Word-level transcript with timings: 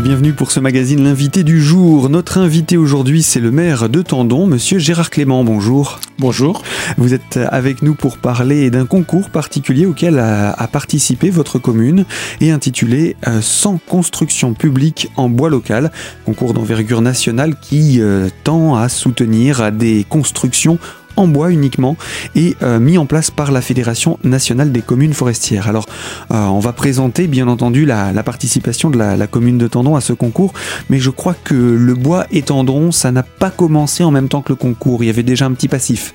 Et 0.00 0.02
bienvenue 0.02 0.32
pour 0.32 0.50
ce 0.50 0.60
magazine 0.60 1.04
L'invité 1.04 1.44
du 1.44 1.60
jour. 1.60 2.08
Notre 2.08 2.38
invité 2.38 2.78
aujourd'hui, 2.78 3.22
c'est 3.22 3.38
le 3.38 3.50
maire 3.50 3.90
de 3.90 4.00
Tendon, 4.00 4.46
monsieur 4.46 4.78
Gérard 4.78 5.10
Clément. 5.10 5.44
Bonjour. 5.44 6.00
Bonjour. 6.18 6.62
Vous 6.96 7.12
êtes 7.12 7.38
avec 7.50 7.82
nous 7.82 7.94
pour 7.94 8.16
parler 8.16 8.70
d'un 8.70 8.86
concours 8.86 9.28
particulier 9.28 9.84
auquel 9.84 10.18
a, 10.18 10.54
participé 10.72 11.28
votre 11.28 11.58
commune 11.58 12.06
et 12.40 12.50
intitulé 12.50 13.14
euh, 13.28 13.42
Sans 13.42 13.76
construction 13.76 14.54
publique 14.54 15.10
en 15.16 15.28
bois 15.28 15.50
local. 15.50 15.90
Concours 16.24 16.54
d'envergure 16.54 17.02
nationale 17.02 17.56
qui 17.60 18.00
euh, 18.00 18.30
tend 18.42 18.76
à 18.76 18.88
soutenir 18.88 19.70
des 19.70 20.06
constructions 20.08 20.78
en 21.16 21.26
bois 21.26 21.50
uniquement 21.50 21.96
et 22.34 22.56
euh, 22.62 22.78
mis 22.78 22.98
en 22.98 23.06
place 23.06 23.30
par 23.30 23.52
la 23.52 23.60
Fédération 23.60 24.18
nationale 24.24 24.72
des 24.72 24.82
communes 24.82 25.14
forestières. 25.14 25.68
Alors, 25.68 25.86
euh, 26.30 26.36
on 26.46 26.60
va 26.60 26.72
présenter 26.72 27.26
bien 27.26 27.48
entendu 27.48 27.84
la, 27.84 28.12
participation 28.22 28.90
de 28.90 28.98
la, 28.98 29.26
commune 29.26 29.58
de 29.58 29.66
Tendon 29.66 29.96
à 29.96 30.00
ce 30.00 30.12
concours, 30.12 30.52
mais 30.88 30.98
je 30.98 31.10
crois 31.10 31.34
que 31.34 31.54
le 31.54 31.94
bois 31.94 32.26
et 32.30 32.42
Tendon, 32.42 32.92
ça 32.92 33.12
n'a 33.12 33.22
pas 33.22 33.50
commencé 33.50 34.04
en 34.04 34.10
même 34.10 34.28
temps 34.28 34.42
que 34.42 34.52
le 34.52 34.56
concours. 34.56 35.02
Il 35.02 35.06
y 35.06 35.10
avait 35.10 35.22
déjà 35.22 35.46
un 35.46 35.52
petit 35.52 35.68
passif. 35.68 36.14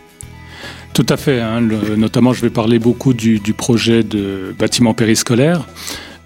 Tout 0.93 1.05
à 1.09 1.17
fait. 1.17 1.41
Hein. 1.41 1.61
notamment, 1.97 2.31
je 2.31 2.41
vais 2.41 2.49
parler 2.49 2.79
beaucoup 2.79 3.13
du, 3.13 3.39
du 3.39 3.53
projet 3.53 4.03
de 4.03 4.55
bâtiment 4.57 4.93
périscolaire. 4.93 5.67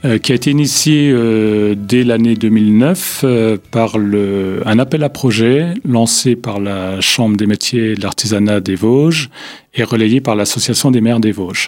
Euh, 0.05 0.17
qui 0.17 0.31
a 0.31 0.35
été 0.35 0.49
initié 0.49 1.11
euh, 1.11 1.75
dès 1.77 2.05
l'année 2.05 2.35
2009 2.35 3.21
euh, 3.25 3.57
par 3.69 3.97
le, 3.97 4.61
un 4.65 4.79
appel 4.79 5.03
à 5.03 5.09
projet 5.09 5.73
lancé 5.83 6.37
par 6.37 6.61
la 6.61 7.01
Chambre 7.01 7.35
des 7.35 7.45
métiers 7.45 7.95
de 7.95 8.01
l'artisanat 8.01 8.61
des 8.61 8.75
Vosges 8.75 9.29
et 9.73 9.83
relayé 9.83 10.21
par 10.21 10.35
l'Association 10.35 10.89
des 10.89 11.01
maires 11.01 11.19
des 11.19 11.33
Vosges. 11.33 11.67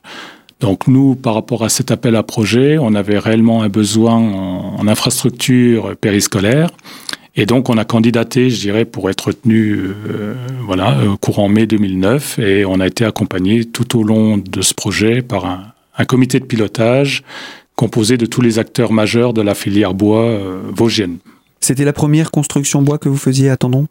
Donc 0.61 0.88
nous, 0.88 1.16
par 1.16 1.33
rapport 1.33 1.66
à 1.66 1.67
cet 1.67 1.92
appel 1.92 2.16
à 2.16 2.23
projet, 2.23 2.78
on 2.78 2.95
avait 2.95 3.20
réellement 3.20 3.64
un 3.64 3.70
besoin 3.70 4.16
en, 4.16 4.88
infrastructure 4.88 5.98
périscolaire. 5.98 6.70
Et 7.36 7.45
donc 7.45 7.67
on 7.67 7.77
a 7.77 7.83
candidaté, 7.83 8.50
je 8.50 8.61
dirais, 8.61 8.86
pour 8.86 9.09
être 9.09 9.27
retenu 9.27 9.77
voilà, 10.66 10.98
courant 11.20 11.50
mai 11.50 11.66
2009. 11.66 12.39
Et 12.39 12.64
on 12.64 12.80
a 12.80 12.88
été 12.88 13.03
accompagné 13.03 13.66
tout 13.66 14.00
au 14.00 14.03
long 14.03 14.38
de 14.38 14.61
ce 14.61 14.73
projet 14.73 15.22
par 15.22 15.45
un, 15.45 15.64
un 15.98 16.05
comité 16.05 16.39
de 16.39 16.45
pilotage 16.45 17.23
composé 17.81 18.15
de 18.15 18.27
tous 18.27 18.41
les 18.41 18.59
acteurs 18.59 18.91
majeurs 18.91 19.33
de 19.33 19.41
la 19.41 19.55
filière 19.55 19.95
bois 19.95 20.25
euh, 20.25 20.61
vosgienne. 20.71 21.17
C'était 21.61 21.83
la 21.83 21.93
première 21.93 22.29
construction 22.29 22.83
bois 22.83 22.99
que 22.99 23.09
vous 23.09 23.17
faisiez 23.17 23.49
à 23.49 23.57
Tendon? 23.57 23.87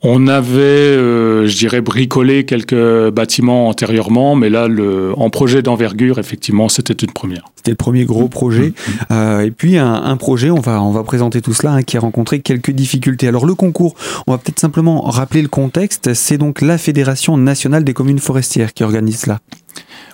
On 0.00 0.26
avait, 0.28 0.96
euh, 0.96 1.46
je 1.46 1.58
dirais, 1.58 1.82
bricolé 1.82 2.46
quelques 2.46 3.10
bâtiments 3.10 3.68
antérieurement, 3.68 4.34
mais 4.34 4.48
là, 4.48 4.66
le, 4.66 5.12
en 5.18 5.28
projet 5.28 5.60
d'envergure, 5.60 6.18
effectivement, 6.18 6.70
c'était 6.70 6.94
une 6.94 7.12
première. 7.12 7.42
C'était 7.56 7.72
le 7.72 7.76
premier 7.76 8.06
gros 8.06 8.28
projet. 8.28 8.68
Mm, 8.68 8.70
mm. 8.70 9.06
Euh, 9.10 9.40
et 9.40 9.50
puis, 9.50 9.76
un, 9.76 10.16
projet, 10.16 10.50
on 10.50 10.60
va, 10.60 10.80
on 10.80 10.90
va 10.90 11.02
présenter 11.02 11.42
tout 11.42 11.52
cela, 11.52 11.72
hein, 11.72 11.82
qui 11.82 11.98
a 11.98 12.00
rencontré 12.00 12.40
quelques 12.40 12.70
difficultés. 12.70 13.28
Alors, 13.28 13.44
le 13.44 13.54
concours, 13.54 13.94
on 14.26 14.32
va 14.32 14.38
peut-être 14.38 14.60
simplement 14.60 15.02
rappeler 15.02 15.42
le 15.42 15.48
contexte. 15.48 16.14
C'est 16.14 16.38
donc 16.38 16.62
la 16.62 16.78
Fédération 16.78 17.36
nationale 17.36 17.84
des 17.84 17.92
communes 17.92 18.20
forestières 18.20 18.72
qui 18.72 18.84
organise 18.84 19.20
cela. 19.20 19.40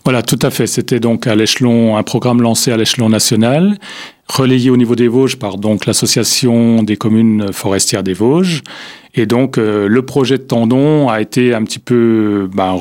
Voilà, 0.04 0.22
tout 0.22 0.38
à 0.42 0.50
fait. 0.50 0.66
C'était 0.66 0.98
donc 0.98 1.28
à 1.28 1.36
l'échelon, 1.36 1.96
un 1.96 2.02
programme 2.02 2.42
lancé 2.42 2.72
à 2.72 2.76
l'échelon 2.76 3.08
national, 3.08 3.78
relayé 4.28 4.68
au 4.68 4.76
niveau 4.76 4.96
des 4.96 5.06
Vosges 5.06 5.36
par 5.36 5.58
donc 5.58 5.86
l'association 5.86 6.82
des 6.82 6.96
communes 6.96 7.52
forestières 7.52 8.02
des 8.02 8.12
Vosges. 8.12 8.62
Et 9.14 9.26
donc 9.26 9.58
euh, 9.58 9.86
le 9.86 10.02
projet 10.02 10.38
de 10.38 10.42
Tendon 10.42 11.08
a 11.08 11.20
été 11.20 11.54
un 11.54 11.62
petit 11.62 11.78
peu 11.78 12.48
ben, 12.52 12.76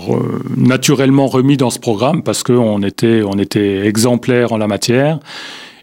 naturellement 0.57 1.27
remis 1.27 1.57
dans 1.57 1.69
ce 1.69 1.77
programme 1.77 2.23
parce 2.23 2.41
qu'on 2.41 2.81
était, 2.81 3.21
on 3.23 3.37
était 3.37 3.85
exemplaire 3.85 4.51
en 4.53 4.57
la 4.57 4.67
matière. 4.67 5.19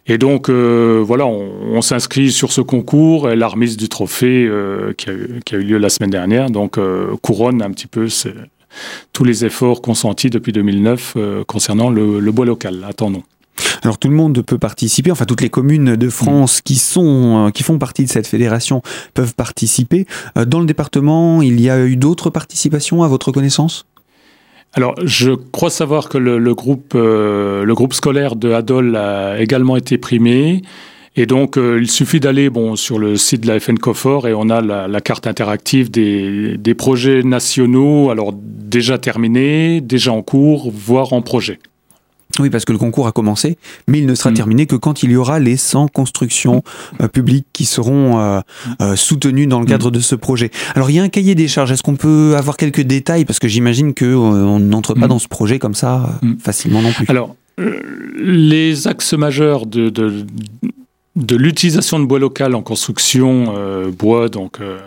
Et 0.07 0.17
donc 0.17 0.49
euh, 0.49 1.01
voilà, 1.05 1.25
on, 1.25 1.81
s'inscrit 1.81 2.31
sur 2.31 2.51
ce 2.51 2.61
concours 2.61 3.29
et 3.29 3.35
la 3.35 3.47
remise 3.47 3.77
du 3.77 3.87
trophée 3.87 4.45
euh, 4.45 4.91
qui, 4.93 5.09
a, 5.09 5.13
qui, 5.45 5.55
a, 5.55 5.59
eu 5.59 5.63
lieu 5.63 5.77
la 5.77 5.89
semaine 5.89 6.09
dernière, 6.09 6.49
donc 6.49 6.79
couronne 7.21 7.61
un 7.61 7.69
petit 7.69 7.87
peu 7.87 8.07
tous 9.13 9.23
les 9.23 9.45
efforts 9.45 9.81
consentis 9.81 10.29
depuis 10.29 10.51
2009 10.51 11.13
euh, 11.15 11.43
concernant 11.43 11.89
le, 11.89 12.31
bois 12.31 12.45
local. 12.45 12.85
Attendons. 12.87 13.23
Alors 13.83 13.97
tout 13.97 14.07
le 14.07 14.15
monde 14.15 14.41
peut 14.41 14.57
participer, 14.57 15.11
enfin 15.11 15.25
toutes 15.25 15.41
les 15.41 15.49
communes 15.49 15.95
de 15.95 16.09
France 16.09 16.61
qui 16.61 16.75
sont 16.75 17.47
euh, 17.47 17.49
qui 17.51 17.63
font 17.63 17.77
partie 17.77 18.05
de 18.05 18.09
cette 18.09 18.27
fédération 18.27 18.81
peuvent 19.13 19.35
participer. 19.35 20.05
Euh, 20.37 20.45
dans 20.45 20.59
le 20.59 20.65
département, 20.65 21.41
il 21.41 21.59
y 21.59 21.69
a 21.69 21.85
eu 21.85 21.97
d'autres 21.97 22.29
participations 22.29 23.03
à 23.03 23.07
votre 23.07 23.31
connaissance? 23.31 23.85
Alors, 24.73 24.93
je 25.03 25.31
crois 25.31 25.71
savoir 25.71 26.09
que 26.09 26.19
le, 26.19 26.53
groupe, 26.53 26.93
le 26.93 27.73
groupe 27.73 27.93
scolaire 27.93 28.35
de 28.35 28.51
Adol 28.53 28.95
a 28.95 29.41
également 29.41 29.75
été 29.75 29.97
primé. 29.97 30.61
Et 31.19 31.25
donc, 31.25 31.57
euh, 31.57 31.79
il 31.81 31.91
suffit 31.91 32.21
d'aller 32.21 32.49
bon, 32.49 32.77
sur 32.77 32.97
le 32.97 33.17
site 33.17 33.41
de 33.41 33.47
la 33.47 33.59
FNCOFOR 33.59 34.25
et 34.25 34.33
on 34.33 34.49
a 34.49 34.61
la, 34.61 35.01
carte 35.01 35.27
interactive 35.27 35.91
des, 35.91 36.57
des, 36.57 36.73
projets 36.73 37.23
nationaux, 37.23 38.09
alors 38.09 38.31
déjà 38.33 38.97
terminés, 38.97 39.81
déjà 39.81 40.13
en 40.13 40.21
cours, 40.21 40.71
voire 40.71 41.11
en 41.11 41.21
projet. 41.21 41.59
Oui, 42.39 42.49
parce 42.49 42.63
que 42.63 42.71
le 42.71 42.77
concours 42.77 43.05
a 43.05 43.11
commencé, 43.11 43.57
mais 43.89 43.99
il 43.99 44.05
ne 44.05 44.15
sera 44.15 44.31
mm. 44.31 44.35
terminé 44.35 44.65
que 44.65 44.77
quand 44.77 45.03
il 45.03 45.11
y 45.11 45.17
aura 45.17 45.39
les 45.39 45.57
100 45.57 45.89
constructions 45.89 46.63
euh, 47.01 47.09
publiques 47.09 47.47
qui 47.51 47.65
seront 47.65 48.17
euh, 48.17 48.95
soutenues 48.95 49.45
dans 49.45 49.59
le 49.59 49.65
mm. 49.65 49.69
cadre 49.69 49.91
de 49.91 49.99
ce 49.99 50.15
projet. 50.15 50.51
Alors, 50.73 50.89
il 50.89 50.95
y 50.95 50.99
a 50.99 51.03
un 51.03 51.09
cahier 51.09 51.35
des 51.35 51.49
charges. 51.49 51.73
Est-ce 51.73 51.83
qu'on 51.83 51.97
peut 51.97 52.35
avoir 52.37 52.55
quelques 52.55 52.83
détails? 52.83 53.25
Parce 53.25 53.39
que 53.39 53.49
j'imagine 53.49 53.93
qu'on 53.93 54.59
n'entre 54.59 54.93
pas 54.93 55.07
mm. 55.07 55.09
dans 55.09 55.19
ce 55.19 55.27
projet 55.27 55.59
comme 55.59 55.75
ça 55.75 56.17
facilement 56.41 56.81
non 56.81 56.93
plus. 56.93 57.07
Alors, 57.09 57.35
les 58.15 58.87
axes 58.87 59.11
majeurs 59.11 59.65
de, 59.65 59.89
de, 59.89 60.25
de 61.19 61.35
l'utilisation 61.35 61.99
de 61.99 62.05
bois 62.05 62.19
local 62.19 62.55
en 62.55 62.61
construction 62.61 63.53
euh, 63.55 63.91
bois 63.91 64.29
donc 64.29 64.61
euh, 64.61 64.79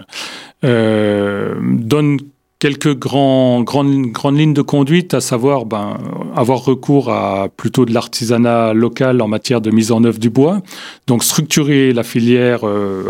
euh, 0.64 1.54
donne 1.62 2.18
quelques 2.58 2.96
grands, 2.96 3.62
grandes, 3.62 4.06
grandes 4.12 4.38
lignes 4.38 4.54
de 4.54 4.62
conduite, 4.62 5.14
à 5.14 5.20
savoir 5.20 5.66
ben, 5.66 5.98
avoir 6.36 6.64
recours 6.64 7.10
à 7.10 7.48
plutôt 7.48 7.84
de 7.84 7.92
l'artisanat 7.92 8.72
local 8.72 9.20
en 9.20 9.26
matière 9.26 9.60
de 9.60 9.72
mise 9.72 9.90
en 9.90 10.04
œuvre 10.04 10.20
du 10.20 10.30
bois, 10.30 10.62
donc 11.08 11.24
structurer 11.24 11.92
la 11.92 12.04
filière 12.04 12.60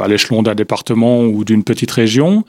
à 0.02 0.08
l'échelon 0.08 0.42
d'un 0.42 0.54
département 0.54 1.20
ou 1.20 1.44
d'une 1.44 1.64
petite 1.64 1.90
région, 1.90 2.46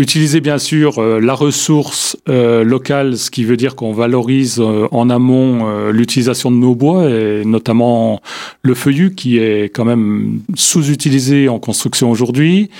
Utiliser 0.00 0.40
bien 0.40 0.56
sûr 0.56 0.98
euh, 0.98 1.20
la 1.20 1.34
ressource 1.34 2.16
euh, 2.30 2.64
locale, 2.64 3.18
ce 3.18 3.30
qui 3.30 3.44
veut 3.44 3.58
dire 3.58 3.76
qu'on 3.76 3.92
valorise 3.92 4.58
euh, 4.58 4.88
en 4.92 5.10
amont 5.10 5.90
l'utilisation 5.90 6.50
de 6.50 6.56
nos 6.56 6.74
bois 6.74 7.10
et 7.10 7.44
notamment 7.44 8.22
le 8.62 8.72
feuillu 8.72 9.14
qui 9.14 9.36
est 9.36 9.64
quand 9.64 9.84
même 9.84 10.40
sous-utilisé 10.54 11.50
en 11.50 11.58
construction 11.58 12.10
aujourd'hui. 12.10 12.70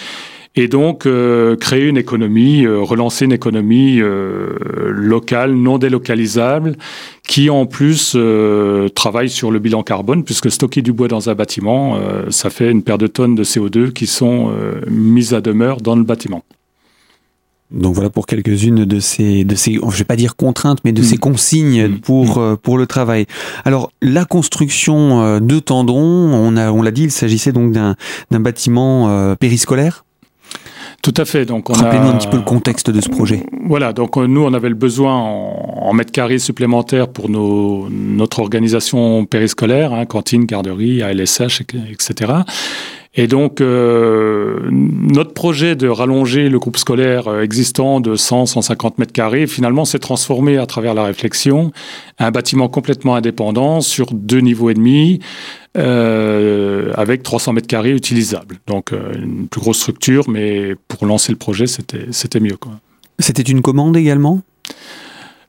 Et 0.56 0.66
donc 0.66 1.06
créer 1.60 1.86
une 1.86 1.98
économie, 1.98 2.66
relancer 2.66 3.24
une 3.26 3.32
économie 3.32 4.00
locale, 4.00 5.54
non 5.54 5.78
délocalisable, 5.78 6.76
qui 7.28 7.50
en 7.50 7.66
plus 7.66 8.16
travaille 8.96 9.30
sur 9.30 9.52
le 9.52 9.60
bilan 9.60 9.84
carbone, 9.84 10.24
puisque 10.24 10.50
stocker 10.50 10.82
du 10.82 10.92
bois 10.92 11.06
dans 11.06 11.30
un 11.30 11.34
bâtiment, 11.34 12.00
ça 12.30 12.50
fait 12.50 12.70
une 12.70 12.82
paire 12.82 12.98
de 12.98 13.06
tonnes 13.06 13.36
de 13.36 13.44
CO2 13.44 13.92
qui 13.92 14.08
sont 14.08 14.52
mises 14.88 15.34
à 15.34 15.40
demeure 15.40 15.80
dans 15.80 15.94
le 15.94 16.02
bâtiment. 16.02 16.42
Donc 17.72 17.94
voilà 17.94 18.10
pour 18.10 18.26
quelques-unes 18.26 18.84
de 18.84 19.00
ces, 19.00 19.44
de 19.44 19.54
ces, 19.54 19.74
je 19.74 19.96
vais 19.96 20.04
pas 20.04 20.16
dire 20.16 20.36
contraintes, 20.36 20.78
mais 20.84 20.92
de 20.92 21.02
ces 21.02 21.16
mm. 21.16 21.20
consignes 21.20 21.88
mm. 21.88 22.00
pour, 22.00 22.38
mm. 22.38 22.42
Euh, 22.42 22.56
pour 22.56 22.78
le 22.78 22.86
travail. 22.86 23.26
Alors 23.64 23.92
la 24.02 24.24
construction 24.24 25.22
euh, 25.22 25.40
de 25.40 25.58
tendons, 25.58 25.96
on 25.96 26.56
a, 26.56 26.72
on 26.72 26.82
l'a 26.82 26.90
dit, 26.90 27.04
il 27.04 27.10
s'agissait 27.10 27.52
donc 27.52 27.72
d'un, 27.72 27.96
d'un 28.30 28.40
bâtiment 28.40 29.08
euh, 29.08 29.34
périscolaire. 29.34 30.04
Tout 31.02 31.14
à 31.16 31.24
fait. 31.24 31.46
Donc, 31.46 31.74
rappelez-nous 31.74 32.08
un 32.08 32.16
petit 32.16 32.28
peu 32.28 32.36
le 32.36 32.42
contexte 32.42 32.90
de 32.90 33.00
ce 33.00 33.08
projet. 33.08 33.46
Voilà. 33.64 33.94
Donc, 33.94 34.16
nous, 34.16 34.42
on 34.42 34.52
avait 34.52 34.68
le 34.68 34.74
besoin 34.74 35.14
en, 35.14 35.94
mètres 35.94 36.12
carrés 36.12 36.38
supplémentaires 36.38 37.08
pour 37.08 37.30
nos, 37.30 37.88
notre 37.88 38.40
organisation 38.40 39.24
périscolaire, 39.24 39.94
hein, 39.94 40.04
cantine, 40.04 40.44
garderie, 40.44 41.02
ALSH, 41.02 41.62
etc. 41.62 42.32
Et 43.14 43.26
donc, 43.26 43.60
euh, 43.60 44.68
notre 44.70 45.34
projet 45.34 45.74
de 45.74 45.88
rallonger 45.88 46.48
le 46.48 46.60
groupe 46.60 46.76
scolaire 46.76 47.26
euh, 47.26 47.42
existant 47.42 48.00
de 48.00 48.14
100-150 48.14 48.94
mètres 48.98 49.12
carrés, 49.12 49.48
finalement, 49.48 49.84
s'est 49.84 49.98
transformé 49.98 50.58
à 50.58 50.66
travers 50.66 50.94
la 50.94 51.04
réflexion 51.04 51.72
un 52.20 52.30
bâtiment 52.30 52.68
complètement 52.68 53.16
indépendant 53.16 53.80
sur 53.80 54.12
deux 54.12 54.38
niveaux 54.40 54.70
et 54.70 54.74
demi, 54.74 55.18
euh, 55.76 56.92
avec 56.94 57.24
300 57.24 57.54
mètres 57.54 57.66
carrés 57.66 57.92
utilisables. 57.92 58.58
Donc, 58.68 58.92
une 58.92 59.48
plus 59.48 59.60
grosse 59.60 59.78
structure, 59.78 60.28
mais 60.28 60.76
pour 60.86 61.04
lancer 61.04 61.32
le 61.32 61.38
projet, 61.38 61.66
c'était 61.66 62.40
mieux. 62.40 62.56
C'était 63.18 63.42
une 63.42 63.60
commande 63.60 63.96
également? 63.96 64.42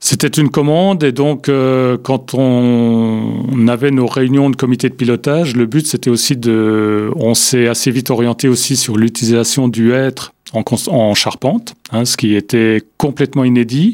C'était 0.03 0.27
une 0.27 0.49
commande 0.49 1.03
et 1.03 1.11
donc 1.11 1.47
euh, 1.47 1.95
quand 1.95 2.33
on, 2.33 3.67
avait 3.67 3.91
nos 3.91 4.07
réunions 4.07 4.49
de 4.49 4.55
comité 4.55 4.89
de 4.89 4.95
pilotage, 4.95 5.55
le 5.55 5.67
but 5.67 5.85
c'était 5.85 6.09
aussi 6.09 6.35
de, 6.35 7.11
on 7.15 7.35
s'est 7.35 7.67
assez 7.67 7.91
vite 7.91 8.09
orienté 8.09 8.47
aussi 8.47 8.75
sur 8.75 8.97
l'utilisation 8.97 9.67
du 9.67 9.93
hêtre 9.93 10.33
en, 10.53 10.63
en 10.87 11.13
charpente, 11.13 11.75
hein, 11.91 12.05
ce 12.05 12.17
qui 12.17 12.35
était 12.35 12.81
complètement 12.97 13.43
inédit. 13.43 13.93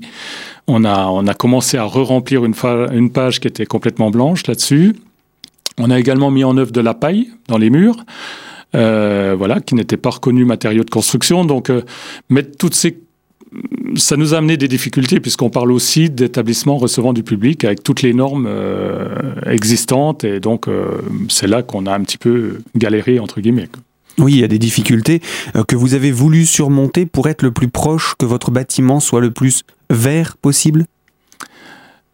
On 0.67 0.85
a, 0.85 1.07
on 1.07 1.27
a 1.27 1.33
commencé 1.33 1.77
à 1.77 1.83
re-remplir 1.83 2.45
une, 2.45 3.11
page 3.11 3.41
qui 3.41 3.49
était 3.49 3.65
complètement 3.65 4.09
blanche 4.09 4.47
là-dessus. 4.47 4.95
On 5.77 5.91
a 5.91 5.99
également 5.99 6.31
mis 6.31 6.45
en 6.45 6.57
œuvre 6.57 6.71
de 6.71 6.81
la 6.81 6.93
paille 6.93 7.29
dans 7.49 7.57
les 7.57 7.69
murs. 7.69 7.97
voilà, 8.73 9.59
qui 9.59 9.75
n'étaient 9.75 9.97
pas 9.97 10.09
reconnus 10.09 10.45
matériaux 10.45 10.83
de 10.83 10.89
construction. 10.89 11.45
Donc, 11.45 11.71
mettre 12.29 12.57
toutes 12.57 12.75
ces 12.75 12.97
ça 13.95 14.17
nous 14.17 14.33
a 14.33 14.37
amené 14.37 14.57
des 14.57 14.67
difficultés 14.67 15.19
puisqu'on 15.19 15.49
parle 15.49 15.71
aussi 15.71 16.09
d'établissements 16.09 16.77
recevant 16.77 17.13
du 17.13 17.23
public 17.23 17.63
avec 17.63 17.83
toutes 17.83 18.01
les 18.01 18.13
normes 18.13 18.49
existantes 19.45 20.23
et 20.23 20.39
donc 20.39 20.67
c'est 21.29 21.47
là 21.47 21.63
qu'on 21.63 21.85
a 21.85 21.93
un 21.93 22.01
petit 22.01 22.17
peu 22.17 22.59
galéré 22.75 23.19
entre 23.19 23.39
guillemets. 23.39 23.69
Oui, 24.19 24.33
il 24.33 24.39
y 24.39 24.43
a 24.43 24.47
des 24.47 24.59
difficultés 24.59 25.21
que 25.67 25.75
vous 25.75 25.93
avez 25.93 26.11
voulu 26.11 26.45
surmonter 26.45 27.05
pour 27.05 27.29
être 27.29 27.43
le 27.43 27.51
plus 27.51 27.69
proche 27.69 28.15
que 28.17 28.25
votre 28.25 28.51
bâtiment 28.51 28.99
soit 28.99 29.21
le 29.21 29.31
plus 29.31 29.63
vert 29.89 30.37
possible? 30.37 30.85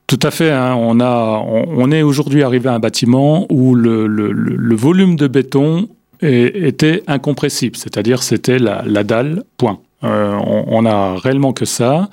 Tout 0.07 0.19
à 0.21 0.31
fait. 0.31 0.51
Hein. 0.51 0.75
On, 0.77 0.99
a, 0.99 1.41
on, 1.45 1.91
est 1.91 2.01
aujourd'hui 2.01 2.43
arrivé 2.43 2.69
à 2.69 2.73
un 2.73 2.79
bâtiment 2.79 3.47
où 3.49 3.73
le, 3.75 4.75
volume 4.75 5.15
de 5.15 5.27
béton 5.27 5.87
était 6.21 7.03
incompressible, 7.07 7.75
c'est-à-dire 7.77 8.23
c'était 8.23 8.59
la, 8.59 9.03
dalle, 9.03 9.43
point. 9.57 9.79
Euh, 10.03 10.33
on, 10.45 10.65
on, 10.67 10.85
a 10.85 11.15
réellement 11.17 11.53
que 11.53 11.65
ça. 11.65 12.09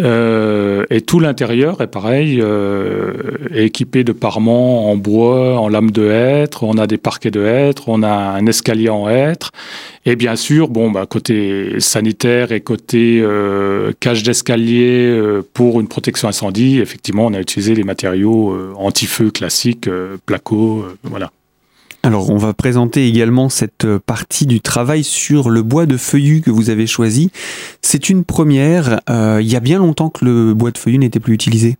Euh, 0.00 0.86
et 0.88 1.02
tout 1.02 1.20
l'intérieur 1.20 1.80
est 1.82 1.86
pareil, 1.86 2.40
euh, 2.40 3.12
équipé 3.54 4.02
de 4.02 4.12
parements 4.12 4.90
en 4.90 4.96
bois, 4.96 5.58
en 5.58 5.68
lame 5.68 5.90
de 5.90 6.10
hêtre, 6.10 6.62
on 6.62 6.78
a 6.78 6.86
des 6.86 6.96
parquets 6.96 7.30
de 7.30 7.44
hêtre, 7.44 7.88
on 7.88 8.02
a 8.02 8.10
un 8.10 8.46
escalier 8.46 8.88
en 8.88 9.08
hêtre, 9.10 9.50
et 10.06 10.16
bien 10.16 10.36
sûr, 10.36 10.68
bon, 10.68 10.90
bah, 10.90 11.04
côté 11.06 11.80
sanitaire 11.80 12.52
et 12.52 12.60
côté 12.62 13.20
euh, 13.22 13.92
cage 14.00 14.22
d'escalier 14.22 15.06
euh, 15.06 15.42
pour 15.52 15.80
une 15.80 15.88
protection 15.88 16.28
incendie, 16.28 16.78
effectivement, 16.80 17.26
on 17.26 17.34
a 17.34 17.40
utilisé 17.40 17.74
les 17.74 17.84
matériaux 17.84 18.56
anti-feu 18.76 19.30
classiques, 19.30 19.88
placo, 20.24 20.86
voilà. 21.02 21.30
Alors, 22.02 22.30
on 22.30 22.38
va 22.38 22.54
présenter 22.54 23.06
également 23.06 23.50
cette 23.50 23.84
euh, 23.84 23.98
partie 23.98 24.46
du 24.46 24.62
travail 24.62 25.04
sur 25.04 25.50
le 25.50 25.62
bois 25.62 25.84
de 25.84 25.98
feuillu 25.98 26.40
que 26.40 26.50
vous 26.50 26.70
avez 26.70 26.86
choisi. 26.86 27.30
C'est 27.82 28.08
une 28.08 28.24
première. 28.24 29.00
Euh, 29.10 29.38
il 29.42 29.50
y 29.50 29.56
a 29.56 29.60
bien 29.60 29.78
longtemps 29.78 30.08
que 30.08 30.24
le 30.24 30.54
bois 30.54 30.70
de 30.70 30.78
feuillu 30.78 30.98
n'était 30.98 31.20
plus 31.20 31.34
utilisé. 31.34 31.76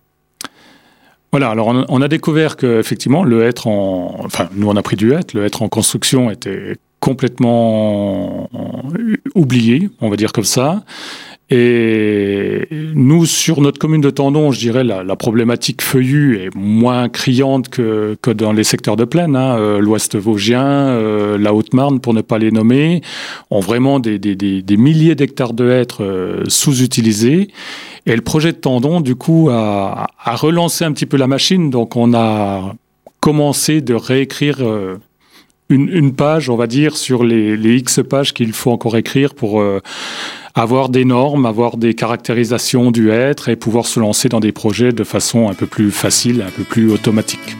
Voilà, 1.31 1.49
alors 1.49 1.73
on 1.87 2.01
a 2.01 2.07
découvert 2.09 2.57
que 2.57 2.81
effectivement 2.81 3.23
le 3.23 3.43
hêtre 3.43 3.67
en, 3.67 4.19
enfin 4.25 4.49
nous 4.53 4.67
on 4.67 4.75
a 4.75 4.81
pris 4.81 4.97
du 4.97 5.13
hêtre, 5.13 5.33
le 5.33 5.47
en 5.61 5.69
construction 5.69 6.29
était 6.29 6.75
complètement 6.99 8.49
oublié, 9.33 9.89
on 10.01 10.09
va 10.09 10.17
dire 10.17 10.33
comme 10.33 10.43
ça. 10.43 10.83
Et 11.53 12.65
nous, 12.71 13.25
sur 13.25 13.59
notre 13.59 13.77
commune 13.77 13.99
de 13.99 14.09
Tendon, 14.09 14.53
je 14.53 14.59
dirais 14.59 14.85
la, 14.85 15.03
la 15.03 15.15
problématique 15.17 15.81
feuillue 15.81 16.37
est 16.37 16.55
moins 16.55 17.09
criante 17.09 17.67
que, 17.67 18.17
que 18.21 18.31
dans 18.31 18.53
les 18.53 18.63
secteurs 18.63 18.95
de 18.95 19.03
plaine. 19.03 19.35
Hein. 19.35 19.57
Euh, 19.57 19.79
L'Ouest 19.79 20.15
vosgien, 20.15 20.63
euh, 20.63 21.37
la 21.37 21.53
Haute-Marne, 21.53 21.99
pour 21.99 22.13
ne 22.13 22.21
pas 22.21 22.37
les 22.37 22.51
nommer, 22.51 23.01
ont 23.49 23.59
vraiment 23.59 23.99
des, 23.99 24.17
des, 24.17 24.37
des, 24.37 24.61
des 24.61 24.77
milliers 24.77 25.13
d'hectares 25.15 25.51
de 25.51 25.69
hêtres 25.69 26.05
euh, 26.05 26.43
sous-utilisés. 26.47 27.49
Et 28.05 28.15
le 28.15 28.21
projet 28.21 28.53
de 28.53 28.57
Tendon, 28.57 29.01
du 29.01 29.15
coup, 29.15 29.49
a, 29.51 30.07
a, 30.23 30.35
relancé 30.37 30.85
un 30.85 30.93
petit 30.93 31.05
peu 31.05 31.17
la 31.17 31.27
machine. 31.27 31.69
Donc, 31.69 31.97
on 31.97 32.13
a 32.13 32.75
commencé 33.19 33.81
de 33.81 33.93
réécrire 33.93 34.63
une, 35.69 35.89
une, 35.89 36.13
page, 36.15 36.49
on 36.49 36.55
va 36.55 36.65
dire, 36.65 36.95
sur 36.95 37.25
les, 37.25 37.57
les 37.57 37.75
X 37.75 37.99
pages 38.09 38.33
qu'il 38.33 38.53
faut 38.53 38.71
encore 38.71 38.95
écrire 38.95 39.35
pour 39.35 39.61
avoir 40.55 40.89
des 40.89 41.05
normes, 41.05 41.45
avoir 41.45 41.77
des 41.77 41.93
caractérisations 41.93 42.91
du 42.91 43.11
être 43.11 43.49
et 43.49 43.55
pouvoir 43.55 43.85
se 43.85 43.99
lancer 43.99 44.29
dans 44.29 44.39
des 44.39 44.51
projets 44.51 44.91
de 44.91 45.03
façon 45.03 45.49
un 45.49 45.53
peu 45.53 45.65
plus 45.65 45.91
facile, 45.91 46.41
un 46.41 46.51
peu 46.51 46.63
plus 46.63 46.91
automatique. 46.91 47.57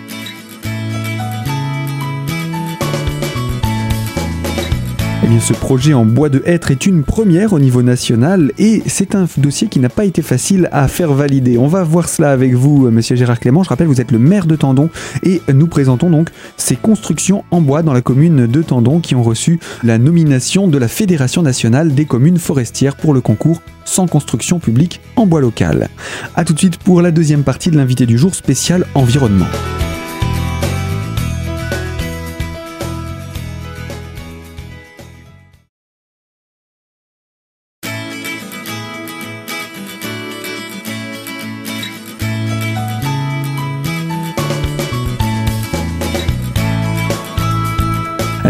Ce 5.39 5.53
projet 5.53 5.93
en 5.93 6.03
bois 6.05 6.29
de 6.29 6.41
hêtre 6.45 6.71
est 6.71 6.85
une 6.85 7.03
première 7.03 7.53
au 7.53 7.59
niveau 7.59 7.81
national 7.81 8.51
et 8.57 8.83
c'est 8.87 9.15
un 9.15 9.27
dossier 9.37 9.67
qui 9.67 9.79
n'a 9.79 9.89
pas 9.89 10.05
été 10.05 10.21
facile 10.21 10.67
à 10.71 10.87
faire 10.87 11.13
valider. 11.13 11.57
On 11.57 11.67
va 11.67 11.83
voir 11.83 12.09
cela 12.09 12.31
avec 12.31 12.53
vous, 12.53 12.89
monsieur 12.91 13.15
Gérard 13.15 13.39
Clément. 13.39 13.63
Je 13.63 13.69
rappelle, 13.69 13.87
vous 13.87 14.01
êtes 14.01 14.11
le 14.11 14.19
maire 14.19 14.45
de 14.45 14.55
Tendon 14.55 14.89
et 15.23 15.41
nous 15.53 15.67
présentons 15.67 16.09
donc 16.09 16.29
ces 16.57 16.75
constructions 16.75 17.43
en 17.51 17.61
bois 17.61 17.83
dans 17.83 17.93
la 17.93 18.01
commune 18.01 18.47
de 18.47 18.61
Tendon 18.61 18.99
qui 18.99 19.15
ont 19.15 19.23
reçu 19.23 19.59
la 19.83 19.97
nomination 19.97 20.67
de 20.67 20.77
la 20.77 20.87
Fédération 20.87 21.41
nationale 21.41 21.93
des 21.93 22.05
communes 22.05 22.39
forestières 22.39 22.95
pour 22.95 23.13
le 23.13 23.21
concours 23.21 23.61
sans 23.85 24.07
construction 24.07 24.59
publique 24.59 25.01
en 25.15 25.25
bois 25.25 25.41
local. 25.41 25.89
A 26.35 26.43
tout 26.43 26.53
de 26.53 26.59
suite 26.59 26.77
pour 26.77 27.01
la 27.01 27.11
deuxième 27.11 27.43
partie 27.43 27.71
de 27.71 27.77
l'invité 27.77 28.05
du 28.05 28.17
jour 28.17 28.35
spécial 28.35 28.85
environnement. 28.95 29.47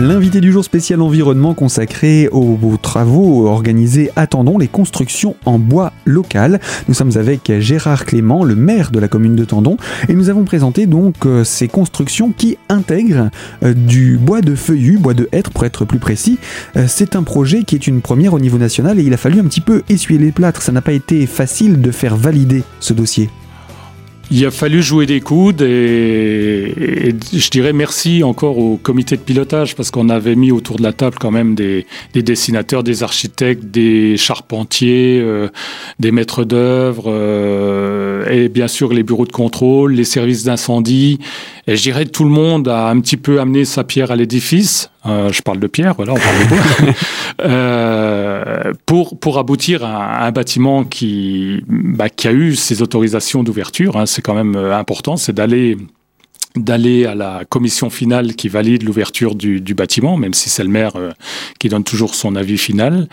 L'invité 0.01 0.41
du 0.41 0.51
jour 0.51 0.65
spécial 0.65 0.99
environnement 0.99 1.53
consacré 1.53 2.27
aux, 2.29 2.57
travaux 2.81 3.45
organisés 3.45 4.09
Attendons 4.15 4.57
les 4.57 4.67
constructions 4.67 5.35
en 5.45 5.59
bois 5.59 5.93
local. 6.05 6.59
Nous 6.87 6.95
sommes 6.95 7.11
avec 7.17 7.51
Gérard 7.59 8.05
Clément, 8.05 8.43
le 8.43 8.55
maire 8.55 8.89
de 8.89 8.97
la 8.97 9.07
commune 9.07 9.35
de 9.35 9.45
Tendon, 9.45 9.77
et 10.09 10.15
nous 10.15 10.29
avons 10.29 10.43
présenté 10.43 10.87
donc 10.87 11.27
euh, 11.27 11.43
ces 11.43 11.67
constructions 11.67 12.33
qui 12.35 12.57
intègrent 12.67 13.29
euh, 13.61 13.75
du 13.75 14.17
bois 14.17 14.41
de 14.41 14.55
feuillu, 14.55 14.97
bois 14.97 15.13
de 15.13 15.29
hêtre 15.31 15.51
pour 15.51 15.65
être 15.65 15.85
plus 15.85 15.99
précis. 15.99 16.39
Euh, 16.77 16.85
c'est 16.87 17.15
un 17.15 17.21
projet 17.21 17.61
qui 17.61 17.75
est 17.75 17.85
une 17.85 18.01
première 18.01 18.33
au 18.33 18.39
niveau 18.39 18.57
national 18.57 18.99
et 18.99 19.03
il 19.03 19.13
a 19.13 19.17
fallu 19.17 19.39
un 19.39 19.45
petit 19.45 19.61
peu 19.61 19.83
essuyer 19.87 20.19
les 20.19 20.31
plâtres. 20.31 20.63
Ça 20.63 20.71
n'a 20.71 20.81
pas 20.81 20.93
été 20.93 21.27
facile 21.27 21.79
de 21.79 21.91
faire 21.91 22.17
valider 22.17 22.63
ce 22.79 22.93
dossier. 22.93 23.29
Il 24.33 24.45
a 24.45 24.51
fallu 24.51 24.81
jouer 24.81 25.05
des 25.05 25.19
coudes 25.19 25.61
et, 25.61 27.13
je 27.33 27.49
dirais 27.49 27.73
merci 27.73 28.23
encore 28.23 28.57
au 28.59 28.77
comité 28.77 29.17
de 29.17 29.21
pilotage 29.21 29.75
parce 29.75 29.91
qu'on 29.91 30.07
avait 30.07 30.35
mis 30.35 30.53
autour 30.53 30.77
de 30.77 30.83
la 30.83 30.93
table 30.93 31.17
quand 31.19 31.31
même 31.31 31.53
des, 31.53 31.85
dessinateurs, 32.15 32.81
des 32.81 33.03
architectes, 33.03 33.65
des 33.65 34.15
charpentiers, 34.15 35.19
euh, 35.21 35.49
des 35.99 36.13
maîtres 36.13 36.45
d'œuvre 36.45 37.05
euh, 37.07 38.25
et 38.29 38.47
bien 38.47 38.69
sûr 38.69 38.93
les 38.93 39.03
bureaux 39.03 39.25
de 39.25 39.33
contrôle, 39.33 39.95
les 39.95 40.05
services 40.05 40.45
d'incendie. 40.45 41.19
Et 41.67 41.75
je 41.75 41.81
dirais 41.81 42.05
tout 42.05 42.23
le 42.23 42.29
monde 42.29 42.69
a 42.69 42.87
un 42.87 43.01
petit 43.01 43.17
peu 43.17 43.41
amené 43.41 43.65
sa 43.65 43.83
pierre 43.83 44.11
à 44.11 44.15
l'édifice. 44.15 44.91
Euh, 45.05 45.31
je 45.31 45.41
parle 45.41 45.59
de 45.59 45.65
pierre, 45.65 45.95
voilà, 45.95 46.13
on 46.13 46.17
parle 46.17 46.39
de 46.43 46.47
bois. 46.47 46.93
euh, 47.43 48.71
pour, 48.85 49.17
pour 49.17 49.39
aboutir 49.39 49.83
à 49.83 50.27
un 50.27 50.31
bâtiment 50.31 50.83
qui, 50.83 51.63
bah, 51.67 52.09
qui 52.09 52.27
a 52.27 52.31
eu 52.31 52.55
ses 52.55 52.83
autorisations 52.83 53.41
d'ouverture. 53.41 53.97
Hein, 53.97 54.05
c'est 54.21 54.25
quand 54.25 54.35
même 54.35 54.55
euh, 54.55 54.77
important, 54.77 55.17
c'est 55.17 55.33
d'aller 55.33 55.77
d'aller 56.57 57.05
à 57.05 57.15
la 57.15 57.45
commission 57.47 57.89
finale 57.89 58.35
qui 58.35 58.49
valide 58.49 58.83
l'ouverture 58.83 59.35
du, 59.35 59.61
du, 59.61 59.73
bâtiment, 59.73 60.17
même 60.17 60.33
si 60.33 60.49
c'est 60.49 60.65
le 60.65 60.69
maire 60.69 60.97
euh, 60.97 61.11
qui 61.59 61.69
donne 61.69 61.85
toujours 61.85 62.13
son 62.13 62.35
avis 62.35 62.57
final. 62.57 63.07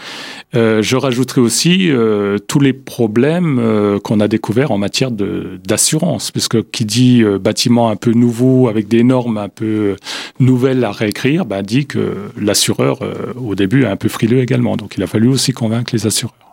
Euh, 0.57 0.83
je 0.83 0.97
rajouterai 0.97 1.41
aussi 1.41 1.89
euh, 1.89 2.39
tous 2.39 2.59
les 2.59 2.73
problèmes 2.73 3.61
euh, 3.61 4.01
qu'on 4.01 4.19
a 4.19 4.27
découverts 4.27 4.73
en 4.73 4.79
matière 4.79 5.13
d'assurance, 5.13 6.33
puisque 6.33 6.69
qui 6.73 6.85
dit 6.85 7.23
bâtiment 7.41 7.91
un 7.91 7.97
peu 7.97 8.11
nouveau 8.11 8.67
avec 8.67 8.89
des 8.89 9.05
normes 9.05 9.39
un 9.39 9.49
peu 9.49 9.95
nouvelles 10.41 10.83
à 10.85 10.91
réécrire, 10.91 11.45
bah, 11.45 11.63
dit 11.63 11.87
que 11.87 12.31
l'assureur 12.37 12.99
au 13.41 13.55
début 13.55 13.85
est 13.85 13.89
un 13.89 13.97
peu 13.97 14.09
frileux 14.09 14.41
également. 14.41 14.77
Donc 14.77 14.97
il 14.97 15.03
a 15.05 15.07
fallu 15.07 15.29
aussi 15.29 15.53
convaincre 15.53 15.95
les 15.95 16.09
assureurs. 16.09 16.48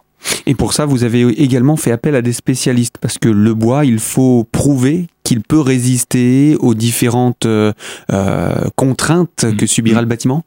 Et 0.46 0.56
pour 0.56 0.74
ça, 0.74 0.86
vous 0.86 1.04
avez 1.04 1.22
également 1.42 1.76
fait 1.76 1.92
appel 1.92 2.16
à 2.16 2.22
des 2.22 2.34
spécialistes, 2.34 2.98
parce 3.00 3.18
que 3.18 3.30
le 3.30 3.54
bois, 3.54 3.86
il 3.86 4.00
faut 4.00 4.48
prouver 4.52 5.08
qu'il 5.24 5.42
peut 5.42 5.60
résister 5.60 6.56
aux 6.60 6.74
différentes 6.74 7.46
euh, 7.46 7.74
euh 8.12 8.70
contraintes 8.76 9.46
que 9.58 9.66
subira 9.66 10.02
le 10.02 10.08
bâtiment 10.08 10.44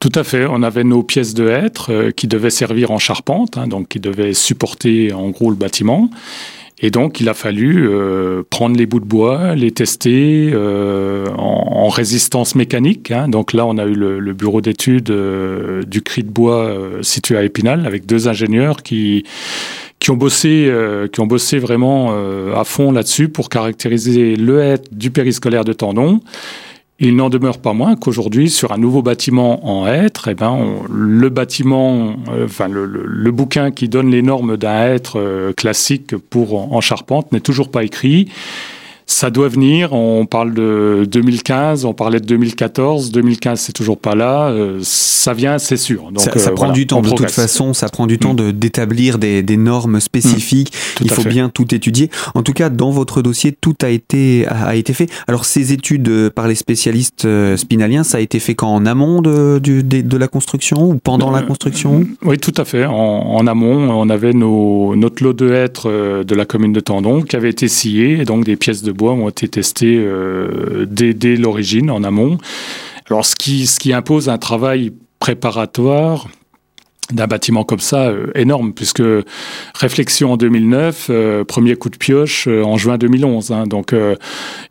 tout 0.00 0.12
à 0.14 0.24
fait. 0.24 0.46
On 0.46 0.62
avait 0.62 0.82
nos 0.82 1.02
pièces 1.02 1.34
de 1.34 1.46
hêtre 1.48 1.92
euh, 1.92 2.10
qui 2.10 2.26
devaient 2.26 2.48
servir 2.48 2.90
en 2.90 2.98
charpente, 2.98 3.58
hein, 3.58 3.66
donc 3.66 3.88
qui 3.88 4.00
devaient 4.00 4.32
supporter 4.32 5.12
en 5.12 5.28
gros 5.28 5.50
le 5.50 5.56
bâtiment. 5.56 6.08
Et 6.82 6.90
donc, 6.90 7.20
il 7.20 7.28
a 7.28 7.34
fallu 7.34 7.88
euh, 7.88 8.42
prendre 8.48 8.76
les 8.76 8.86
bouts 8.86 9.00
de 9.00 9.04
bois, 9.04 9.54
les 9.54 9.70
tester 9.70 10.50
euh, 10.52 11.28
en, 11.36 11.84
en, 11.84 11.88
résistance 11.88 12.54
mécanique. 12.54 13.10
Hein. 13.10 13.28
Donc 13.28 13.52
là, 13.52 13.66
on 13.66 13.76
a 13.76 13.84
eu 13.84 13.94
le, 13.94 14.18
le 14.18 14.32
bureau 14.32 14.60
d'études 14.62 15.10
euh, 15.10 15.82
du 15.82 16.00
cri 16.00 16.22
de 16.22 16.30
bois 16.30 16.64
euh, 16.64 17.02
situé 17.02 17.36
à 17.36 17.42
Épinal 17.44 17.86
avec 17.86 18.06
deux 18.06 18.28
ingénieurs 18.28 18.82
qui 18.82 19.24
qui 19.98 20.10
ont 20.10 20.16
bossé, 20.16 20.66
euh, 20.66 21.08
qui 21.08 21.20
ont 21.20 21.26
bossé 21.26 21.58
vraiment 21.58 22.14
à 22.56 22.64
fond 22.64 22.90
là-dessus 22.90 23.28
pour 23.28 23.50
caractériser 23.50 24.34
le 24.34 24.62
hêtre 24.62 24.88
du 24.92 25.10
périscolaire 25.10 25.62
de 25.62 25.74
Tendon. 25.74 26.20
Il 27.02 27.16
n'en 27.16 27.30
demeure 27.30 27.58
pas 27.58 27.72
moins 27.72 27.96
qu'aujourd'hui, 27.96 28.50
sur 28.50 28.72
un 28.72 28.76
nouveau 28.76 29.00
bâtiment 29.00 29.66
en 29.66 29.86
hêtre, 29.86 30.28
eh 30.28 30.34
ben, 30.34 30.58
le 30.90 31.28
bâtiment, 31.30 32.16
euh, 32.28 32.44
enfin 32.44 32.68
le, 32.68 33.30
bouquin 33.30 33.70
qui 33.70 33.88
donne 33.88 34.10
les 34.10 34.20
normes 34.20 34.58
d'un 34.58 34.84
hêtre 34.84 35.18
euh, 35.18 35.54
classique 35.54 36.14
pour 36.14 36.74
en, 36.74 36.80
charpente 36.82 37.32
n'est 37.32 37.40
toujours 37.40 37.70
pas 37.70 37.84
écrit. 37.84 38.28
Ça 39.10 39.30
doit 39.30 39.48
venir. 39.48 39.92
On 39.92 40.24
parle 40.24 40.54
de 40.54 41.04
2015, 41.10 41.84
on 41.84 41.94
parlait 41.94 42.20
de 42.20 42.26
2014. 42.26 43.10
2015, 43.10 43.60
c'est 43.60 43.72
toujours 43.72 43.98
pas 43.98 44.14
là. 44.14 44.50
Euh, 44.50 44.78
ça 44.82 45.34
vient, 45.34 45.58
c'est 45.58 45.76
sûr. 45.76 46.12
Donc, 46.12 46.22
ça, 46.36 46.52
prend 46.52 46.70
du 46.70 46.86
temps. 46.86 47.00
De 47.00 47.10
toute 47.10 47.30
façon, 47.30 47.74
ça 47.74 47.88
prend 47.88 48.06
du 48.06 48.18
temps 48.18 48.34
mm. 48.34 48.52
d'établir 48.52 49.18
des, 49.18 49.42
des, 49.42 49.56
normes 49.56 49.98
spécifiques. 49.98 50.72
Mm. 50.72 51.04
Il 51.04 51.10
faut 51.10 51.24
bien 51.24 51.48
tout 51.48 51.74
étudier. 51.74 52.08
En 52.34 52.44
tout 52.44 52.52
cas, 52.52 52.70
dans 52.70 52.92
votre 52.92 53.20
dossier, 53.20 53.52
tout 53.52 53.74
a 53.82 53.88
été, 53.88 54.46
a 54.46 54.76
été 54.76 54.92
fait. 54.92 55.10
Alors, 55.26 55.44
ces 55.44 55.72
études 55.72 56.30
par 56.30 56.46
les 56.46 56.54
spécialistes 56.54 57.26
spinaliens, 57.56 58.04
ça 58.04 58.18
a 58.18 58.20
été 58.20 58.38
fait 58.38 58.54
quand? 58.54 58.70
En 58.70 58.86
amont 58.86 59.20
de, 59.20 59.58
de, 59.58 59.80
de 59.80 60.16
la 60.16 60.28
construction 60.28 60.88
ou 60.88 60.94
pendant 60.94 61.32
la 61.32 61.42
construction? 61.42 62.06
Oui, 62.22 62.38
tout 62.38 62.54
à 62.56 62.64
fait. 62.64 62.86
En, 62.86 62.92
en 62.92 63.46
amont, 63.48 63.90
on 63.90 64.08
avait 64.08 64.32
nos, 64.32 64.94
notre 64.94 65.24
lot 65.24 65.32
de 65.32 65.52
hêtres 65.52 66.22
de 66.22 66.34
la 66.36 66.44
commune 66.44 66.72
de 66.72 66.80
Tendon 66.80 67.22
qui 67.22 67.34
avait 67.34 67.50
été 67.50 67.66
scié 67.66 68.20
et 68.20 68.24
donc 68.24 68.44
des 68.44 68.54
pièces 68.54 68.82
de 68.84 68.92
bois 69.00 69.12
ont 69.12 69.28
été 69.28 69.48
testées 69.48 69.96
euh, 69.98 70.86
dès, 70.88 71.14
dès 71.14 71.36
l'origine, 71.36 71.90
en 71.90 72.04
amont. 72.04 72.38
Alors, 73.08 73.24
ce 73.24 73.34
qui, 73.34 73.66
ce 73.66 73.80
qui 73.80 73.92
impose 73.92 74.28
un 74.28 74.38
travail 74.38 74.92
préparatoire 75.18 76.28
d'un 77.12 77.26
bâtiment 77.26 77.64
comme 77.64 77.80
ça 77.80 78.08
euh, 78.08 78.26
énorme, 78.34 78.72
puisque 78.72 79.02
réflexion 79.74 80.32
en 80.32 80.36
2009, 80.36 81.06
euh, 81.10 81.44
premier 81.44 81.76
coup 81.76 81.90
de 81.90 81.96
pioche 81.96 82.46
euh, 82.48 82.62
en 82.62 82.76
juin 82.76 82.98
2011. 82.98 83.50
Hein, 83.52 83.66
donc 83.66 83.94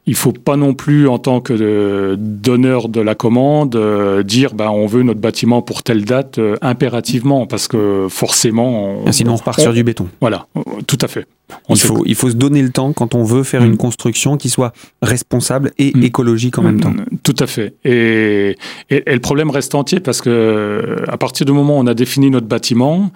il 0.06 0.16
faut 0.16 0.32
pas 0.32 0.56
non 0.56 0.74
plus, 0.74 1.08
en 1.08 1.20
tant 1.20 1.42
que 1.42 2.16
donneur 2.18 2.90
de 2.90 3.02
la 3.02 3.16
commande, 3.16 3.78
dire 4.26 4.54
ben, 4.54 4.70
on 4.70 4.86
veut 4.86 5.04
notre 5.04 5.20
bâtiment 5.20 5.62
pour 5.62 5.84
telle 5.84 6.06
date 6.06 6.40
impérativement, 6.62 7.46
parce 7.46 7.68
que 7.68 8.08
forcément... 8.10 9.04
On, 9.06 9.12
Sinon 9.12 9.34
on 9.34 9.36
repart 9.36 9.60
sur 9.60 9.74
du 9.74 9.84
béton. 9.84 10.08
Voilà, 10.22 10.48
tout 10.88 10.98
à 11.02 11.08
fait. 11.08 11.26
Il 11.70 11.80
faut, 11.80 12.04
il 12.06 12.16
faut 12.16 12.30
se 12.30 12.36
donner 12.36 12.62
le 12.62 12.72
temps 12.72 12.94
quand 12.94 13.16
on 13.16 13.24
veut 13.24 13.44
faire 13.44 13.64
une 13.64 13.74
mm. 13.74 13.78
construction 13.78 14.38
qui 14.38 14.50
soit 14.50 14.74
responsable 15.02 15.72
et 15.78 15.92
mm. 15.96 16.04
écologique 16.04 16.58
en 16.58 16.64
même 16.64 16.80
temps. 16.80 16.92
Mm, 16.92 17.06
tout 17.24 17.36
à 17.40 17.48
fait. 17.48 17.74
Et, 17.84 18.56
et, 18.90 19.04
et, 19.06 19.14
le 19.14 19.20
problème 19.20 19.50
reste 19.50 19.76
entier 19.76 20.00
parce 20.00 20.22
que 20.22 21.04
à 21.08 21.18
partir 21.18 21.46
du 21.46 21.52
moment 21.52 21.78
où 21.78 21.82
on 21.82 21.88
a 21.88 21.94
défini 21.94 22.30
notre 22.30 22.48
bâtiment, 22.48 23.12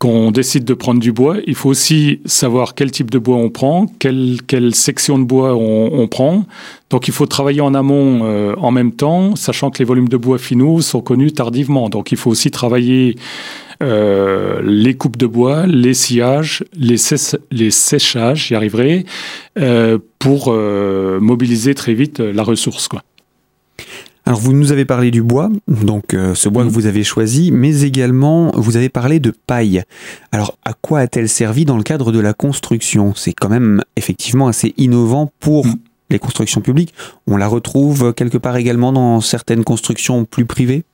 qu'on 0.00 0.30
décide 0.30 0.64
de 0.64 0.72
prendre 0.72 0.98
du 0.98 1.12
bois, 1.12 1.36
il 1.46 1.54
faut 1.54 1.68
aussi 1.68 2.20
savoir 2.24 2.74
quel 2.74 2.90
type 2.90 3.10
de 3.10 3.18
bois 3.18 3.36
on 3.36 3.50
prend, 3.50 3.84
quelle, 3.98 4.38
quelle 4.46 4.74
section 4.74 5.18
de 5.18 5.24
bois 5.24 5.54
on, 5.54 6.08
prend. 6.08 6.46
Donc 6.88 7.06
il 7.06 7.12
faut 7.12 7.26
travailler 7.26 7.60
en 7.60 7.74
amont 7.74 8.20
euh, 8.22 8.54
en 8.56 8.70
même 8.70 8.92
temps, 8.92 9.36
sachant 9.36 9.70
que 9.70 9.78
les 9.78 9.84
volumes 9.84 10.08
de 10.08 10.16
bois 10.16 10.38
finaux 10.38 10.80
sont 10.80 11.02
connus 11.02 11.32
tardivement. 11.32 11.90
Donc 11.90 12.12
il 12.12 12.16
faut 12.16 12.30
aussi 12.30 12.50
travailler 12.50 13.16
euh, 13.82 14.60
les 14.62 14.94
coupes 14.94 15.16
de 15.16 15.26
bois, 15.26 15.66
les 15.66 15.94
sillages, 15.94 16.64
les, 16.74 16.96
les 17.50 17.70
séchages, 17.70 18.48
j'y 18.48 18.54
arriverai, 18.54 19.06
euh, 19.58 19.98
pour 20.18 20.52
mobiliser 20.52 21.74
très 21.74 21.94
vite 21.94 22.20
la 22.20 22.42
ressource. 22.42 22.88
Quoi. 22.88 23.02
Alors 24.30 24.38
vous 24.38 24.52
nous 24.52 24.70
avez 24.70 24.84
parlé 24.84 25.10
du 25.10 25.22
bois, 25.22 25.50
donc 25.66 26.14
euh, 26.14 26.34
ce 26.34 26.48
bois 26.48 26.62
que 26.62 26.68
mm. 26.68 26.72
vous 26.72 26.86
avez 26.86 27.02
choisi, 27.02 27.50
mais 27.50 27.80
également 27.80 28.52
vous 28.54 28.76
avez 28.76 28.88
parlé 28.88 29.18
de 29.18 29.32
paille. 29.46 29.82
Alors 30.30 30.56
à 30.64 30.72
quoi 30.72 31.00
a-t-elle 31.00 31.28
servi 31.28 31.64
dans 31.64 31.76
le 31.76 31.82
cadre 31.82 32.12
de 32.12 32.20
la 32.20 32.32
construction? 32.32 33.12
C'est 33.16 33.32
quand 33.32 33.48
même 33.48 33.82
effectivement 33.96 34.46
assez 34.46 34.74
innovant 34.76 35.32
pour 35.40 35.66
mm. 35.66 35.74
les 36.10 36.18
constructions 36.18 36.60
publiques. 36.60 36.94
On 37.26 37.36
la 37.36 37.48
retrouve 37.48 38.12
quelque 38.12 38.38
part 38.38 38.56
également 38.56 38.92
dans 38.92 39.20
certaines 39.20 39.64
constructions 39.64 40.24
plus 40.24 40.44
privées? 40.44 40.84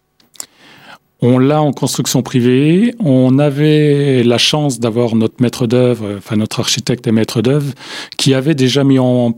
On 1.22 1.38
l'a 1.38 1.62
en 1.62 1.72
construction 1.72 2.22
privée. 2.22 2.94
On 2.98 3.38
avait 3.38 4.22
la 4.22 4.38
chance 4.38 4.80
d'avoir 4.80 5.14
notre 5.14 5.40
maître 5.40 5.66
d'œuvre, 5.66 6.16
enfin 6.18 6.36
notre 6.36 6.60
architecte 6.60 7.06
et 7.06 7.12
maître 7.12 7.42
d'œuvre, 7.42 7.72
qui 8.16 8.34
avait 8.34 8.54
déjà 8.54 8.84
mis 8.84 8.98
en 8.98 9.34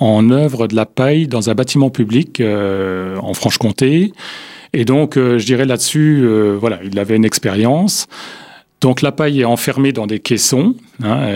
en 0.00 0.30
œuvre 0.30 0.66
de 0.66 0.76
la 0.76 0.86
paille 0.86 1.26
dans 1.26 1.50
un 1.50 1.54
bâtiment 1.54 1.90
public 1.90 2.40
euh, 2.40 3.16
en 3.18 3.34
Franche-Comté. 3.34 4.12
Et 4.72 4.84
donc, 4.84 5.16
euh, 5.16 5.38
je 5.38 5.46
dirais 5.46 5.64
là-dessus, 5.64 6.20
euh, 6.22 6.56
voilà, 6.58 6.78
il 6.84 6.98
avait 6.98 7.16
une 7.16 7.24
expérience. 7.24 8.06
Donc 8.80 9.02
la 9.02 9.10
paille 9.10 9.40
est 9.40 9.44
enfermée 9.44 9.90
dans 9.90 10.06
des 10.06 10.20
caissons 10.20 10.76
hein, 11.02 11.26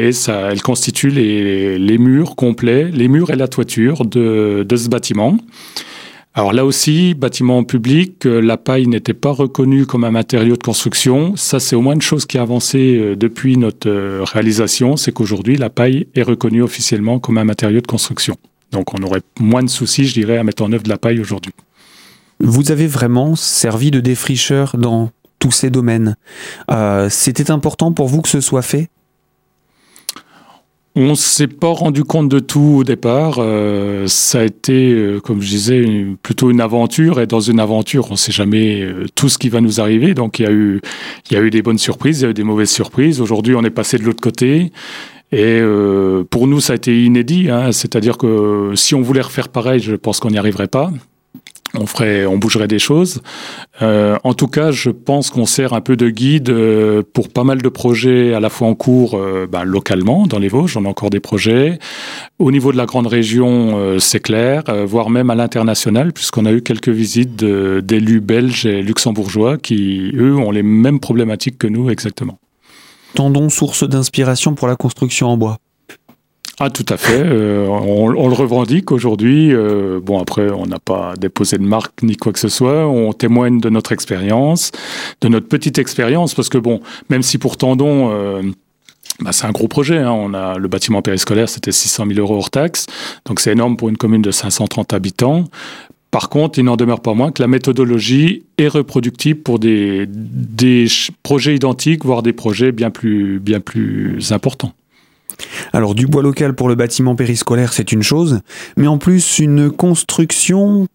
et 0.00 0.10
ça, 0.10 0.48
elle 0.50 0.62
constitue 0.62 1.10
les, 1.10 1.78
les, 1.78 1.96
murs 1.98 2.34
complets, 2.34 2.90
les 2.92 3.06
murs 3.06 3.30
et 3.30 3.36
la 3.36 3.46
toiture 3.46 4.04
de, 4.04 4.66
de 4.68 4.76
ce 4.76 4.88
bâtiment. 4.88 5.38
Alors 6.38 6.52
là 6.52 6.64
aussi, 6.64 7.14
bâtiment 7.14 7.64
public, 7.64 8.24
euh, 8.24 8.40
la 8.40 8.56
paille 8.56 8.86
n'était 8.86 9.12
pas 9.12 9.32
reconnue 9.32 9.86
comme 9.86 10.04
un 10.04 10.12
matériau 10.12 10.56
de 10.56 10.62
construction. 10.62 11.34
Ça, 11.34 11.58
c'est 11.58 11.74
au 11.74 11.80
moins 11.80 11.94
une 11.94 12.00
chose 12.00 12.26
qui 12.26 12.38
a 12.38 12.42
avancé 12.42 12.78
euh, 12.96 13.16
depuis 13.16 13.56
notre 13.56 13.90
euh, 13.90 14.22
réalisation, 14.22 14.96
c'est 14.96 15.10
qu'aujourd'hui, 15.10 15.56
la 15.56 15.68
paille 15.68 16.06
est 16.14 16.22
reconnue 16.22 16.62
officiellement 16.62 17.18
comme 17.18 17.38
un 17.38 17.44
matériau 17.44 17.80
de 17.80 17.88
construction. 17.88 18.36
Donc 18.70 18.94
on 18.94 19.02
aurait 19.02 19.22
moins 19.40 19.64
de 19.64 19.68
soucis, 19.68 20.04
je 20.04 20.12
dirais, 20.12 20.38
à 20.38 20.44
mettre 20.44 20.62
en 20.62 20.70
œuvre 20.70 20.84
de 20.84 20.88
la 20.88 20.96
paille 20.96 21.18
aujourd'hui. 21.18 21.50
Vous 22.38 22.70
avez 22.70 22.86
vraiment 22.86 23.34
servi 23.34 23.90
de 23.90 23.98
défricheur 23.98 24.76
dans 24.76 25.10
tous 25.40 25.50
ces 25.50 25.70
domaines. 25.70 26.14
C'était 27.08 27.50
important 27.50 27.90
pour 27.90 28.06
vous 28.06 28.22
que 28.22 28.28
ce 28.28 28.40
soit 28.40 28.62
fait? 28.62 28.90
On 30.98 31.14
s'est 31.14 31.46
pas 31.46 31.68
rendu 31.68 32.02
compte 32.02 32.28
de 32.28 32.40
tout 32.40 32.78
au 32.78 32.84
départ. 32.84 33.36
Euh, 33.38 34.08
ça 34.08 34.40
a 34.40 34.42
été, 34.42 34.92
euh, 34.92 35.20
comme 35.20 35.40
je 35.40 35.48
disais, 35.48 36.06
plutôt 36.22 36.50
une 36.50 36.60
aventure. 36.60 37.20
Et 37.20 37.26
dans 37.26 37.40
une 37.40 37.60
aventure, 37.60 38.10
on 38.10 38.16
sait 38.16 38.32
jamais 38.32 38.82
euh, 38.82 39.06
tout 39.14 39.28
ce 39.28 39.38
qui 39.38 39.48
va 39.48 39.60
nous 39.60 39.80
arriver. 39.80 40.14
Donc 40.14 40.40
il 40.40 40.42
y 40.42 40.46
a 40.46 40.50
eu, 40.50 40.80
y 41.30 41.36
a 41.36 41.40
eu 41.40 41.50
des 41.50 41.62
bonnes 41.62 41.78
surprises, 41.78 42.20
il 42.20 42.24
y 42.24 42.26
a 42.26 42.30
eu 42.30 42.34
des 42.34 42.42
mauvaises 42.42 42.70
surprises. 42.70 43.20
Aujourd'hui, 43.20 43.54
on 43.54 43.62
est 43.62 43.70
passé 43.70 43.96
de 43.96 44.02
l'autre 44.02 44.20
côté. 44.20 44.72
Et 45.30 45.60
pour 46.30 46.46
nous, 46.46 46.58
ça 46.58 46.72
a 46.72 46.76
été 46.76 47.04
inédit. 47.04 47.50
Hein. 47.50 47.70
C'est-à-dire 47.70 48.16
que 48.16 48.72
si 48.76 48.94
on 48.94 49.02
voulait 49.02 49.20
refaire 49.20 49.50
pareil, 49.50 49.78
je 49.78 49.94
pense 49.94 50.20
qu'on 50.20 50.30
n'y 50.30 50.38
arriverait 50.38 50.68
pas 50.68 50.90
on 51.74 51.86
ferait, 51.86 52.26
on 52.26 52.38
bougerait 52.38 52.68
des 52.68 52.78
choses. 52.78 53.20
Euh, 53.82 54.16
en 54.24 54.34
tout 54.34 54.48
cas, 54.48 54.70
je 54.70 54.90
pense 54.90 55.30
qu'on 55.30 55.46
sert 55.46 55.72
un 55.72 55.80
peu 55.80 55.96
de 55.96 56.08
guide 56.08 56.50
euh, 56.50 57.02
pour 57.12 57.28
pas 57.28 57.44
mal 57.44 57.60
de 57.60 57.68
projets 57.68 58.34
à 58.34 58.40
la 58.40 58.48
fois 58.48 58.68
en 58.68 58.74
cours 58.74 59.14
euh, 59.14 59.46
ben, 59.50 59.64
localement 59.64 60.26
dans 60.26 60.38
les 60.38 60.48
Vosges. 60.48 60.76
On 60.76 60.84
a 60.84 60.88
encore 60.88 61.10
des 61.10 61.20
projets. 61.20 61.78
Au 62.38 62.50
niveau 62.50 62.72
de 62.72 62.76
la 62.76 62.86
grande 62.86 63.06
région, 63.06 63.98
c'est 63.98 64.20
clair, 64.20 64.62
voire 64.86 65.10
même 65.10 65.28
à 65.30 65.34
l'international, 65.34 66.12
puisqu'on 66.12 66.46
a 66.46 66.52
eu 66.52 66.62
quelques 66.62 66.88
visites 66.88 67.34
d'élus 67.36 68.20
belges 68.20 68.64
et 68.64 68.80
luxembourgeois 68.80 69.58
qui, 69.58 70.12
eux, 70.14 70.36
ont 70.36 70.52
les 70.52 70.62
mêmes 70.62 71.00
problématiques 71.00 71.58
que 71.58 71.66
nous 71.66 71.90
exactement. 71.90 72.38
Tendons 73.14 73.48
source 73.48 73.88
d'inspiration 73.88 74.54
pour 74.54 74.68
la 74.68 74.76
construction 74.76 75.28
en 75.28 75.36
bois. 75.36 75.58
Ah, 76.60 76.70
tout 76.70 76.86
à 76.88 76.96
fait. 76.96 77.22
Euh, 77.24 77.68
on, 77.68 78.08
le 78.08 78.34
revendique 78.34 78.90
aujourd'hui. 78.90 79.54
Euh, 79.54 80.00
bon, 80.02 80.18
après, 80.18 80.50
on 80.50 80.66
n'a 80.66 80.80
pas 80.80 81.14
déposé 81.16 81.56
de 81.56 81.62
marque 81.62 82.02
ni 82.02 82.16
quoi 82.16 82.32
que 82.32 82.40
ce 82.40 82.48
soit. 82.48 82.86
On 82.88 83.12
témoigne 83.12 83.60
de 83.60 83.70
notre 83.70 83.92
expérience, 83.92 84.72
de 85.20 85.28
notre 85.28 85.46
petite 85.46 85.78
expérience, 85.78 86.34
parce 86.34 86.48
que 86.48 86.58
bon, 86.58 86.80
même 87.10 87.22
si 87.22 87.38
pour 87.38 87.56
Tendon, 87.58 88.10
euh, 88.10 88.42
bah, 89.20 89.30
c'est 89.30 89.46
un 89.46 89.52
gros 89.52 89.68
projet. 89.68 89.98
Hein. 89.98 90.10
On 90.10 90.34
a 90.34 90.58
le 90.58 90.66
bâtiment 90.66 91.00
périscolaire, 91.00 91.48
c'était 91.48 91.70
600 91.70 92.06
000 92.08 92.18
euros 92.18 92.36
hors 92.36 92.50
taxe, 92.50 92.86
donc 93.24 93.38
c'est 93.38 93.52
énorme 93.52 93.76
pour 93.76 93.88
une 93.88 93.96
commune 93.96 94.22
de 94.22 94.32
530 94.32 94.92
habitants. 94.92 95.44
Par 96.10 96.28
contre, 96.28 96.58
il 96.58 96.64
n'en 96.64 96.76
demeure 96.76 97.00
pas 97.00 97.14
moins 97.14 97.30
que 97.30 97.40
la 97.40 97.48
méthodologie 97.48 98.42
est 98.56 98.68
reproductible 98.68 99.42
pour 99.42 99.60
des, 99.60 100.06
des 100.08 100.86
projets 101.22 101.54
identiques, 101.54 102.04
voire 102.04 102.22
des 102.22 102.32
projets 102.32 102.72
bien 102.72 102.90
plus, 102.90 103.38
bien 103.38 103.60
plus 103.60 104.32
importants. 104.32 104.72
Alors 105.72 105.94
du 105.94 106.06
bois 106.06 106.22
local 106.22 106.54
pour 106.54 106.68
le 106.68 106.74
bâtiment 106.74 107.14
périscolaire, 107.14 107.72
c'est 107.72 107.92
une 107.92 108.02
chose, 108.02 108.40
mais 108.76 108.86
en 108.86 108.98
plus 108.98 109.38
une 109.38 109.70
construction 109.70 110.86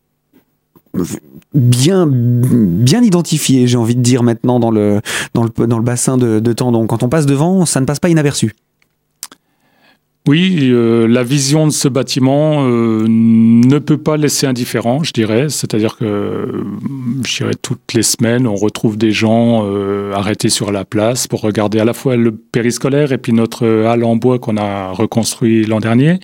bien 1.53 2.07
bien 2.07 3.01
identifiée, 3.01 3.67
j'ai 3.67 3.77
envie 3.77 3.95
de 3.95 4.01
dire 4.01 4.23
maintenant 4.23 4.59
dans 4.59 4.71
le 4.71 5.01
bassin 5.81 6.17
de, 6.17 6.39
de 6.39 6.53
Tendon. 6.53 6.87
Quand 6.87 7.03
on 7.03 7.09
passe 7.09 7.25
devant, 7.25 7.65
ça 7.65 7.79
ne 7.79 7.85
passe 7.85 7.99
pas 7.99 8.09
inaperçu. 8.09 8.53
Oui, 10.25 10.69
euh, 10.71 11.05
la 11.05 11.21
vision 11.21 11.67
de 11.67 11.71
ce 11.73 11.89
bâtiment 11.89 12.65
euh, 12.65 13.05
ne 13.09 13.77
peut 13.79 13.97
pas 13.97 14.15
laisser 14.15 14.47
indifférent, 14.47 15.03
je 15.03 15.11
dirais. 15.11 15.49
C'est-à-dire 15.49 15.97
que, 15.97 16.63
je 17.27 17.37
dirais, 17.37 17.55
toutes 17.61 17.93
les 17.93 18.03
semaines, 18.03 18.47
on 18.47 18.55
retrouve 18.55 18.97
des 18.97 19.11
gens 19.11 19.65
euh, 19.65 20.13
arrêtés 20.13 20.47
sur 20.47 20.71
la 20.71 20.85
place 20.85 21.27
pour 21.27 21.41
regarder 21.41 21.79
à 21.79 21.85
la 21.85 21.93
fois 21.93 22.15
le 22.15 22.31
périscolaire 22.31 23.11
et 23.11 23.17
puis 23.17 23.33
notre 23.33 23.67
halle 23.67 24.05
en 24.05 24.15
bois 24.15 24.39
qu'on 24.39 24.55
a 24.55 24.91
reconstruit 24.91 25.65
l'an 25.65 25.81
dernier. 25.81 26.21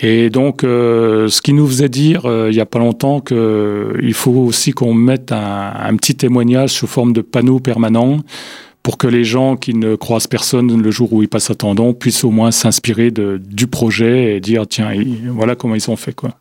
Et 0.00 0.30
donc, 0.30 0.62
ce 0.62 1.40
qui 1.40 1.52
nous 1.52 1.68
faisait 1.68 1.88
dire 1.88 2.22
il 2.26 2.52
n'y 2.52 2.60
a 2.60 2.66
pas 2.66 2.80
longtemps 2.80 3.20
qu'il 3.20 4.12
faut 4.12 4.32
aussi 4.32 4.72
qu'on 4.72 4.92
mette 4.92 5.30
un, 5.30 5.94
petit 5.96 6.16
témoignage 6.16 6.70
sous 6.70 6.88
forme 6.88 7.12
de 7.12 7.20
panneau 7.20 7.60
permanent 7.60 8.18
pour 8.84 8.98
que 8.98 9.06
les 9.06 9.24
gens 9.24 9.56
qui 9.56 9.72
ne 9.74 9.96
croisent 9.96 10.28
personne 10.28 10.80
le 10.80 10.90
jour 10.90 11.12
où 11.14 11.22
ils 11.22 11.28
passent 11.28 11.50
à 11.50 11.54
Tendon 11.54 11.94
puissent 11.94 12.22
au 12.22 12.30
moins 12.30 12.50
s'inspirer 12.52 13.10
du 13.10 13.66
projet 13.66 14.36
et 14.36 14.40
dire 14.40 14.66
tiens, 14.68 14.92
voilà 15.30 15.56
comment 15.56 15.74
ils 15.74 15.90
ont 15.90 15.96
fait 15.96 16.12
quoi. 16.12 16.38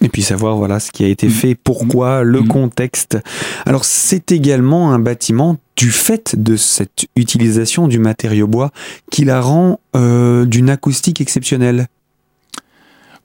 Et 0.00 0.08
puis 0.08 0.22
savoir 0.22 0.56
voilà 0.56 0.80
ce 0.80 0.90
qui 0.90 1.04
a 1.04 1.08
été 1.08 1.28
mm. 1.28 1.30
fait, 1.30 1.54
pourquoi, 1.54 2.24
le 2.24 2.40
mm. 2.40 2.48
contexte. 2.48 3.18
Alors 3.64 3.84
c'est 3.84 4.32
également 4.32 4.92
un 4.92 4.98
bâtiment 4.98 5.56
du 5.76 5.92
fait 5.92 6.34
de 6.36 6.56
cette 6.56 7.06
utilisation 7.14 7.86
du 7.86 8.00
matériau 8.00 8.48
bois 8.48 8.72
qui 9.12 9.24
la 9.24 9.40
rend 9.40 9.78
euh, 9.94 10.46
d'une 10.46 10.70
acoustique 10.70 11.20
exceptionnelle. 11.20 11.86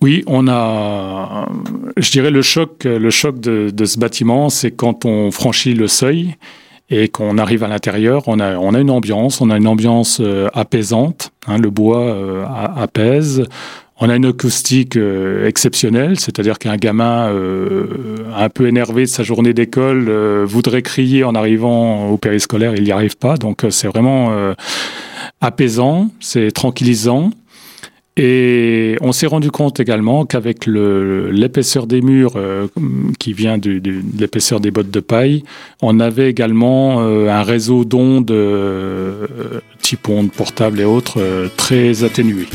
Oui, 0.02 0.24
on 0.28 0.48
a, 0.48 1.50
je 1.98 2.12
dirais 2.12 2.32
le 2.32 2.44
choc, 2.44 2.84
le 2.84 3.10
choc 3.10 3.40
de, 3.40 3.72
de 3.72 3.86
ce 3.86 3.98
bâtiment, 3.98 4.50
c'est 4.50 4.72
quand 4.72 5.06
on 5.06 5.32
franchit 5.32 5.74
le 5.74 5.88
seuil 5.88 6.36
et 6.90 7.08
qu'on 7.08 7.38
arrive 7.38 7.64
à 7.64 7.68
l'intérieur, 7.68 8.24
on 8.28 8.40
a, 8.40 8.58
on 8.58 8.74
a 8.74 8.80
une 8.80 8.90
ambiance, 8.90 9.42
on 9.42 9.50
a 9.50 9.58
une 9.58 9.68
ambiance 9.68 10.20
euh, 10.22 10.48
apaisante, 10.54 11.32
hein, 11.48 11.58
le 11.58 11.70
bois 11.70 12.02
euh, 12.02 12.46
apaise, 12.76 13.46
on 14.02 14.10
a 14.10 14.16
une 14.16 14.26
acoustique 14.26 14.96
euh, 14.96 15.48
exceptionnelle, 15.48 16.20
c'est-à-dire 16.20 16.58
qu'un 16.58 16.78
gamin 16.78 17.32
un 18.36 18.50
peu 18.50 18.68
énervé 18.68 19.04
de 19.04 19.08
sa 19.08 19.24
journée 19.24 19.54
d'école 19.54 20.10
voudrait 20.46 20.82
crier 20.82 21.24
en 21.24 21.36
arrivant 21.36 22.10
au 22.10 22.18
périscolaire, 22.18 22.74
il 22.76 22.84
n'y 22.84 22.92
arrive 22.92 23.18
pas, 23.18 23.38
donc 23.38 23.66
c'est 23.70 23.88
vraiment 23.88 24.34
apaisant, 25.42 26.10
c'est 26.20 26.52
tranquillisant. 26.52 27.32
Et 28.22 28.98
on 29.00 29.14
s'est 29.14 29.28
rendu 29.28 29.50
compte 29.50 29.80
également 29.80 30.26
qu'avec 30.26 30.66
l'épaisseur 30.66 31.88
des 31.88 32.02
murs 32.02 32.34
euh, 32.36 32.68
qui 33.18 33.32
vient 33.32 33.58
de, 33.58 33.82
l'épaisseur 34.20 34.60
des 34.60 34.72
bottes 34.72 34.92
de 34.92 35.00
paille, 35.00 35.46
on 35.82 36.02
avait 36.02 36.30
également 36.30 36.98
euh, 37.00 37.30
un 37.30 37.44
réseau 37.44 37.86
d'ondes 37.86 38.30
euh, 38.32 39.26
type 39.82 40.10
ondes 40.10 40.34
portables 40.34 40.82
et 40.82 40.86
autres 40.86 41.20
très 41.56 42.04
atténué. 42.04 42.46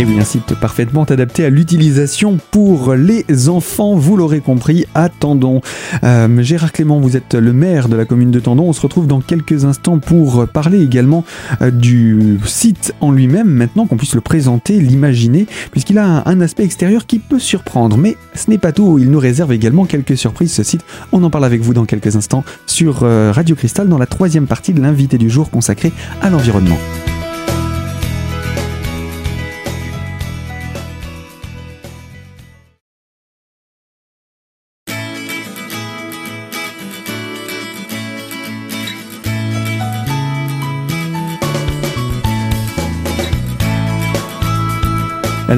Et 0.00 0.04
oui, 0.04 0.16
un 0.20 0.24
site 0.24 0.54
parfaitement 0.54 1.02
adapté 1.02 1.44
à 1.44 1.50
l'utilisation 1.50 2.38
pour 2.52 2.94
les 2.94 3.48
enfants, 3.48 3.96
vous 3.96 4.16
l'aurez 4.16 4.38
compris, 4.38 4.86
à 4.94 5.08
Tendon. 5.08 5.60
Euh, 6.04 6.40
Gérard 6.40 6.70
Clément, 6.70 7.00
vous 7.00 7.16
êtes 7.16 7.34
le 7.34 7.52
maire 7.52 7.88
de 7.88 7.96
la 7.96 8.04
commune 8.04 8.30
de 8.30 8.38
Tendon. 8.38 8.62
On 8.68 8.72
se 8.72 8.80
retrouve 8.80 9.08
dans 9.08 9.20
quelques 9.20 9.64
instants 9.64 9.98
pour 9.98 10.46
parler 10.46 10.80
également 10.84 11.24
euh, 11.62 11.72
du 11.72 12.38
site 12.44 12.94
en 13.00 13.10
lui-même, 13.10 13.48
maintenant 13.48 13.86
qu'on 13.86 13.96
puisse 13.96 14.14
le 14.14 14.20
présenter, 14.20 14.78
l'imaginer, 14.78 15.48
puisqu'il 15.72 15.98
a 15.98 16.22
un, 16.24 16.40
aspect 16.40 16.62
extérieur 16.62 17.04
qui 17.04 17.18
peut 17.18 17.40
surprendre. 17.40 17.96
Mais 17.96 18.16
ce 18.34 18.48
n'est 18.50 18.58
pas 18.58 18.70
tout, 18.70 19.00
il 19.00 19.10
nous 19.10 19.18
réserve 19.18 19.52
également 19.52 19.84
quelques 19.84 20.16
surprises, 20.16 20.52
ce 20.52 20.62
site. 20.62 20.84
On 21.10 21.24
en 21.24 21.30
parle 21.30 21.44
avec 21.44 21.60
vous 21.60 21.74
dans 21.74 21.86
quelques 21.86 22.14
instants 22.14 22.44
sur 22.66 23.00
euh, 23.02 23.32
Radio 23.34 23.56
Cristal 23.56 23.88
dans 23.88 23.98
la 23.98 24.06
troisième 24.06 24.46
partie 24.46 24.72
de 24.72 24.80
l'invité 24.80 25.18
du 25.18 25.28
jour 25.28 25.50
consacrée 25.50 25.90
à 26.22 26.30
l'environnement. 26.30 26.78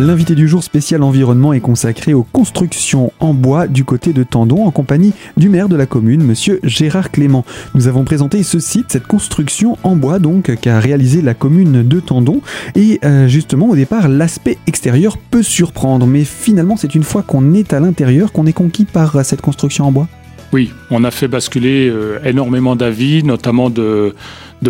L'invité 0.01 0.35
du 0.35 0.49
jour 0.49 0.65
spécial 0.65 1.03
environnement 1.03 1.53
est 1.53 1.61
consacré 1.61 2.15
aux 2.15 2.23
constructions 2.23 3.13
en 3.21 3.35
bois 3.35 3.67
du 3.67 3.85
côté 3.85 4.15
de 4.15 4.23
Tendon 4.23 4.65
en 4.65 4.71
compagnie 4.71 5.13
du 5.37 5.51
maire 5.51 5.69
de 5.69 5.77
la 5.77 5.85
commune, 5.85 6.23
monsieur 6.23 6.59
Gérard 6.63 7.11
Clément. 7.11 7.45
Nous 7.75 7.87
avons 7.87 8.05
présenté 8.05 8.43
ce 8.43 8.61
site, 8.61 8.87
cette 8.89 9.07
construction 9.07 9.77
en 9.83 9.97
bois 9.97 10.19
donc 10.19 10.57
qu'a 10.57 10.81
réalisé 10.81 11.21
la 11.21 11.35
commune 11.35 11.87
de 11.87 12.01
Tendon 12.01 12.41
et 12.77 12.99
euh, 13.05 13.29
justement 13.29 13.69
au 13.69 13.77
départ 13.77 14.09
l'aspect 14.09 14.57
extérieur 14.67 15.19
peut 15.19 15.43
surprendre 15.43 16.07
mais 16.07 16.25
finalement 16.25 16.79
c'est 16.79 16.95
une 16.95 17.05
fois 17.05 17.23
qu'on 17.23 17.53
est 17.53 17.75
à 17.75 17.81
l'intérieur 17.81 18.33
qu'on 18.33 18.47
est 18.47 18.55
conquis 18.55 18.87
par 18.87 19.23
cette 19.23 19.43
construction 19.43 19.85
en 19.85 19.93
bois. 19.93 20.09
Oui, 20.53 20.73
on 20.91 21.05
a 21.05 21.13
fait 21.13 21.29
basculer 21.29 21.89
euh, 21.89 22.19
énormément 22.25 22.75
d'avis, 22.75 23.23
notamment 23.23 23.71
de, 23.71 24.15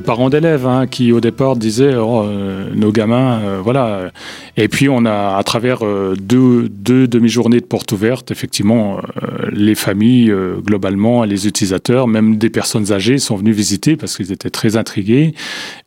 parents 0.05 0.29
d'élèves 0.29 0.67
hein, 0.67 0.87
qui 0.87 1.11
au 1.11 1.21
départ 1.21 1.57
disaient 1.57 1.95
oh, 1.97 2.23
euh, 2.23 2.69
nos 2.75 2.93
gamins, 2.93 3.41
euh, 3.41 3.61
voilà. 3.63 4.11
Et 4.59 4.69
puis 4.69 4.91
on 4.91 5.07
a 5.07 5.37
à 5.39 5.43
travers 5.43 5.79
deux, 6.19 6.69
deux 6.69 7.09
demi-journées 7.09 7.61
de 7.61 7.65
portes 7.65 7.93
ouvertes, 7.93 8.31
effectivement, 8.31 9.01
les 9.53 9.75
familles 9.75 10.35
globalement, 10.67 11.25
les 11.25 11.47
utilisateurs, 11.47 12.07
même 12.07 12.37
des 12.37 12.51
personnes 12.51 12.93
âgées 12.93 13.17
sont 13.17 13.37
venus 13.37 13.57
visiter 13.57 13.97
parce 13.97 14.17
qu'ils 14.17 14.33
étaient 14.33 14.51
très 14.51 14.77
intrigués 14.77 15.35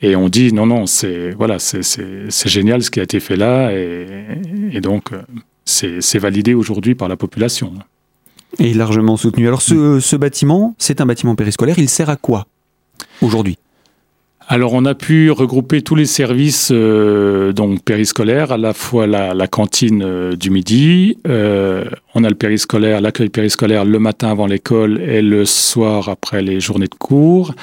et 0.01 0.15
on 0.15 0.27
dit 0.27 0.53
non 0.53 0.65
non 0.65 0.85
c'est 0.87 1.31
voilà 1.31 1.59
c'est 1.59 2.49
génial 2.49 2.81
ce 2.81 2.89
qui 2.89 2.99
a 2.99 3.03
été 3.03 3.19
fait 3.19 3.35
là 3.35 3.71
et, 3.71 4.07
et 4.71 4.81
donc 4.81 5.11
c'est 5.65 6.19
validé 6.19 6.53
aujourd'hui 6.53 6.95
par 6.95 7.07
la 7.07 7.15
population. 7.15 7.73
Et 8.59 8.73
largement 8.73 9.17
soutenu. 9.17 9.47
Alors 9.47 9.61
ce, 9.61 10.15
bâtiment, 10.15 10.75
c'est 10.77 11.01
un 11.01 11.05
bâtiment 11.05 11.35
périscolaire, 11.35 11.79
il 11.79 11.89
sert 11.89 12.09
à 12.09 12.15
quoi 12.15 12.45
aujourd'hui? 13.21 13.57
Alors 14.47 14.73
on 14.73 14.83
a 14.83 14.93
pu 14.93 15.31
regrouper 15.31 15.81
tous 15.81 15.95
les 15.95 16.05
services 16.05 16.69
euh, 16.71 17.53
donc 17.53 17.81
périscolaires, 17.81 18.51
à 18.51 18.57
la 18.57 18.73
fois 18.73 19.07
la, 19.07 19.47
cantine 19.47 20.03
euh, 20.03 20.35
du 20.35 20.49
midi, 20.49 21.17
euh, 21.27 21.85
on 22.13 22.25
a 22.25 22.29
le 22.29 22.35
périscolaire, 22.35 22.99
l'accueil 22.99 23.29
périscolaire 23.29 23.85
le 23.85 23.99
matin 23.99 24.29
avant 24.29 24.45
l'école 24.45 24.99
et 24.99 25.21
le 25.21 25.45
soir 25.45 26.09
après 26.09 26.41
les 26.41 26.59
journées 26.59 26.87
de 26.87 26.95
cours. 26.95 27.55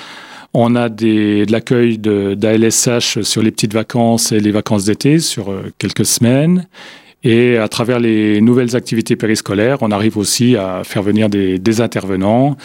On 0.54 0.74
a 0.74 0.88
des, 0.88 1.44
de 1.44 1.52
l'accueil 1.52 1.98
d'ALSH 1.98 3.20
sur 3.20 3.42
les 3.42 3.50
petites 3.50 3.74
vacances 3.74 4.32
et 4.32 4.40
les 4.40 4.50
vacances 4.50 4.86
d'été 4.86 5.20
sur 5.20 5.54
quelques 5.78 6.06
semaines. 6.06 6.66
Et 7.22 7.58
à 7.58 7.68
travers 7.68 8.00
les 8.00 8.40
nouvelles 8.40 8.76
activités 8.76 9.14
périscolaires, 9.14 9.78
on 9.82 9.90
arrive 9.90 10.16
aussi 10.16 10.56
à 10.56 10.82
faire 10.84 11.02
venir 11.02 11.28
des, 11.28 11.58
des 11.58 11.80
intervenants. 11.82 12.56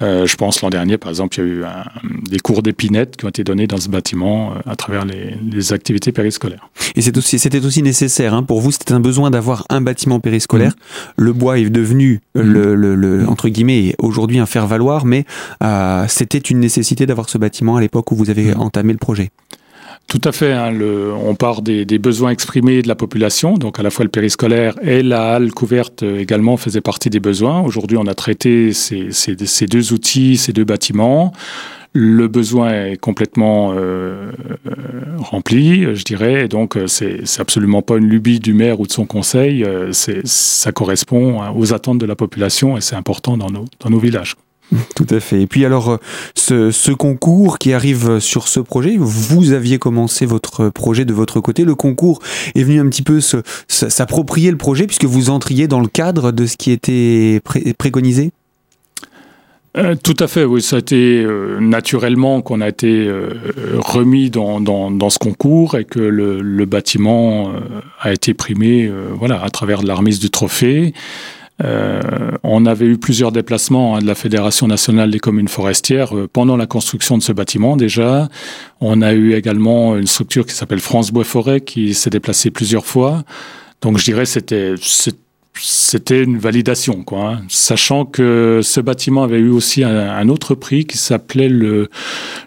Euh, 0.00 0.26
je 0.26 0.36
pense 0.36 0.62
l'an 0.62 0.70
dernier, 0.70 0.96
par 0.96 1.10
exemple, 1.10 1.38
il 1.38 1.44
y 1.44 1.46
a 1.46 1.50
eu 1.50 1.64
un, 1.64 1.84
des 2.30 2.38
cours 2.38 2.62
d'épinette 2.62 3.16
qui 3.16 3.26
ont 3.26 3.28
été 3.28 3.44
donnés 3.44 3.66
dans 3.66 3.76
ce 3.76 3.88
bâtiment 3.88 4.52
euh, 4.52 4.70
à 4.70 4.76
travers 4.76 5.04
les, 5.04 5.34
les, 5.50 5.72
activités 5.72 6.12
périscolaires. 6.12 6.70
Et 6.94 7.02
c'était 7.02 7.18
aussi, 7.18 7.38
c'était 7.38 7.64
aussi 7.64 7.82
nécessaire 7.82 8.32
hein, 8.32 8.42
pour 8.42 8.60
vous, 8.60 8.70
c'était 8.70 8.92
un 8.92 9.00
besoin 9.00 9.30
d'avoir 9.30 9.66
un 9.68 9.82
bâtiment 9.82 10.20
périscolaire. 10.20 10.72
Mmh. 10.72 11.22
Le 11.24 11.32
bois 11.32 11.58
est 11.58 11.68
devenu, 11.68 12.20
mmh. 12.34 12.40
le, 12.40 12.74
le, 12.76 12.94
le, 12.94 13.28
entre 13.28 13.48
guillemets, 13.48 13.94
aujourd'hui 13.98 14.38
un 14.38 14.46
faire-valoir, 14.46 15.04
mais 15.04 15.24
euh, 15.62 16.04
c'était 16.08 16.38
une 16.38 16.60
nécessité 16.60 17.04
d'avoir 17.04 17.28
ce 17.28 17.36
bâtiment 17.36 17.76
à 17.76 17.80
l'époque 17.80 18.10
où 18.12 18.14
vous 18.14 18.30
avez 18.30 18.54
mmh. 18.54 18.60
entamé 18.60 18.92
le 18.92 18.98
projet. 18.98 19.30
Tout 20.08 20.20
à 20.24 20.32
fait. 20.32 20.54
Hein, 20.54 20.72
on 21.22 21.34
part 21.34 21.60
des, 21.60 21.84
besoins 21.98 22.30
exprimés 22.30 22.80
de 22.80 22.88
la 22.88 22.94
population, 22.94 23.58
donc 23.58 23.78
à 23.78 23.82
la 23.82 23.90
fois 23.90 24.04
le 24.06 24.10
périscolaire 24.10 24.74
et 24.82 25.02
la 25.02 25.34
halle 25.34 25.52
couverte 25.52 26.02
euh, 26.02 26.18
également 26.18 26.56
faisaient 26.56 26.80
partie 26.80 27.10
des 27.10 27.20
besoins. 27.20 27.60
Aujourd'hui, 27.60 27.98
on 27.98 28.06
a 28.06 28.14
traité 28.14 28.72
ces, 28.72 29.10
deux 29.66 29.92
outils, 29.92 30.38
ces 30.38 30.54
deux 30.54 30.64
bâtiments. 30.64 31.32
Le 31.92 32.26
besoin 32.26 32.70
est 32.70 32.96
complètement 32.96 33.74
euh, 33.76 34.32
rempli, 35.18 35.94
je 35.94 36.04
dirais, 36.04 36.44
et 36.44 36.48
donc 36.48 36.76
euh, 36.76 36.86
c'est 36.86 37.22
absolument 37.38 37.82
pas 37.82 37.98
une 37.98 38.08
lubie 38.08 38.40
du 38.40 38.54
maire 38.54 38.80
ou 38.80 38.86
de 38.86 38.92
son 38.92 39.04
conseil. 39.04 39.62
Euh, 39.62 39.92
ça 39.92 40.72
correspond 40.72 41.42
aux 41.54 41.74
attentes 41.74 41.98
de 41.98 42.06
la 42.06 42.16
population 42.16 42.78
et 42.78 42.80
c'est 42.80 42.96
important 42.96 43.36
dans 43.36 43.50
nos 43.50 43.98
villages. 43.98 44.36
Tout 44.94 45.06
à 45.10 45.20
fait. 45.20 45.42
Et 45.42 45.46
puis 45.46 45.64
alors, 45.64 45.98
euh, 46.50 46.70
ce, 46.72 46.92
concours 46.92 47.58
qui 47.58 47.72
arrive 47.72 48.18
sur 48.18 48.48
ce 48.48 48.60
projet, 48.60 48.96
vous 48.98 49.52
aviez 49.52 49.78
commencé 49.78 50.26
votre 50.26 50.68
projet 50.68 51.04
de 51.04 51.12
votre 51.12 51.40
côté. 51.40 51.64
Le 51.64 51.74
concours 51.74 52.20
est 52.54 52.62
venu 52.62 52.80
un 52.80 52.88
petit 52.88 53.02
peu 53.02 53.20
s'approprier 53.68 54.50
le 54.50 54.56
projet 54.56 54.86
puisque 54.86 55.04
vous 55.04 55.30
entriez 55.30 55.68
dans 55.68 55.80
le 55.80 55.88
cadre 55.88 56.32
de 56.32 56.46
ce 56.46 56.56
qui 56.56 56.70
était 56.70 57.40
préconisé? 57.78 58.32
Euh, 59.76 59.94
tout 60.02 60.16
à 60.18 60.26
fait, 60.26 60.44
oui, 60.44 60.60
ça 60.60 60.76
a 60.76 60.78
été 60.80 61.22
euh, 61.22 61.60
naturellement 61.60 62.40
qu'on 62.40 62.60
a 62.60 62.68
été 62.68 63.08
remis 63.78 64.30
dans, 64.30 65.10
ce 65.10 65.18
concours 65.18 65.76
et 65.76 65.84
que 65.84 66.00
le, 66.00 66.64
bâtiment 66.64 67.52
a 68.00 68.12
été 68.12 68.34
primé 68.34 68.90
voilà, 69.14 69.42
à 69.42 69.48
travers 69.50 69.82
la 69.82 69.94
remise 69.94 70.18
du 70.18 70.30
trophée. 70.30 70.94
Euh, 71.64 72.00
on 72.44 72.66
avait 72.66 72.86
eu 72.86 72.98
plusieurs 72.98 73.32
déplacements 73.32 73.96
hein, 73.96 73.98
de 74.00 74.06
la 74.06 74.14
Fédération 74.14 74.68
nationale 74.68 75.10
des 75.10 75.18
communes 75.18 75.48
forestières 75.48 76.16
euh, 76.16 76.28
pendant 76.32 76.56
la 76.56 76.66
construction 76.66 77.18
de 77.18 77.22
ce 77.22 77.32
bâtiment 77.32 77.76
déjà. 77.76 78.28
On 78.80 79.02
a 79.02 79.12
eu 79.12 79.34
également 79.34 79.96
une 79.96 80.06
structure 80.06 80.46
qui 80.46 80.54
s'appelle 80.54 80.80
France 80.80 81.10
Bois 81.10 81.24
Forêt 81.24 81.60
qui 81.60 81.94
s'est 81.94 82.10
déplacée 82.10 82.50
plusieurs 82.50 82.86
fois. 82.86 83.24
Donc 83.82 83.98
je 83.98 84.04
dirais 84.04 84.26
c'était 84.26 84.74
c'était 85.60 86.22
une 86.22 86.38
validation, 86.38 87.02
quoi. 87.02 87.30
Hein. 87.32 87.42
Sachant 87.48 88.04
que 88.04 88.60
ce 88.62 88.80
bâtiment 88.80 89.24
avait 89.24 89.38
eu 89.38 89.48
aussi 89.48 89.82
un, 89.82 90.10
un 90.10 90.28
autre 90.28 90.54
prix 90.54 90.86
qui 90.86 90.98
s'appelait 90.98 91.48
le, 91.48 91.90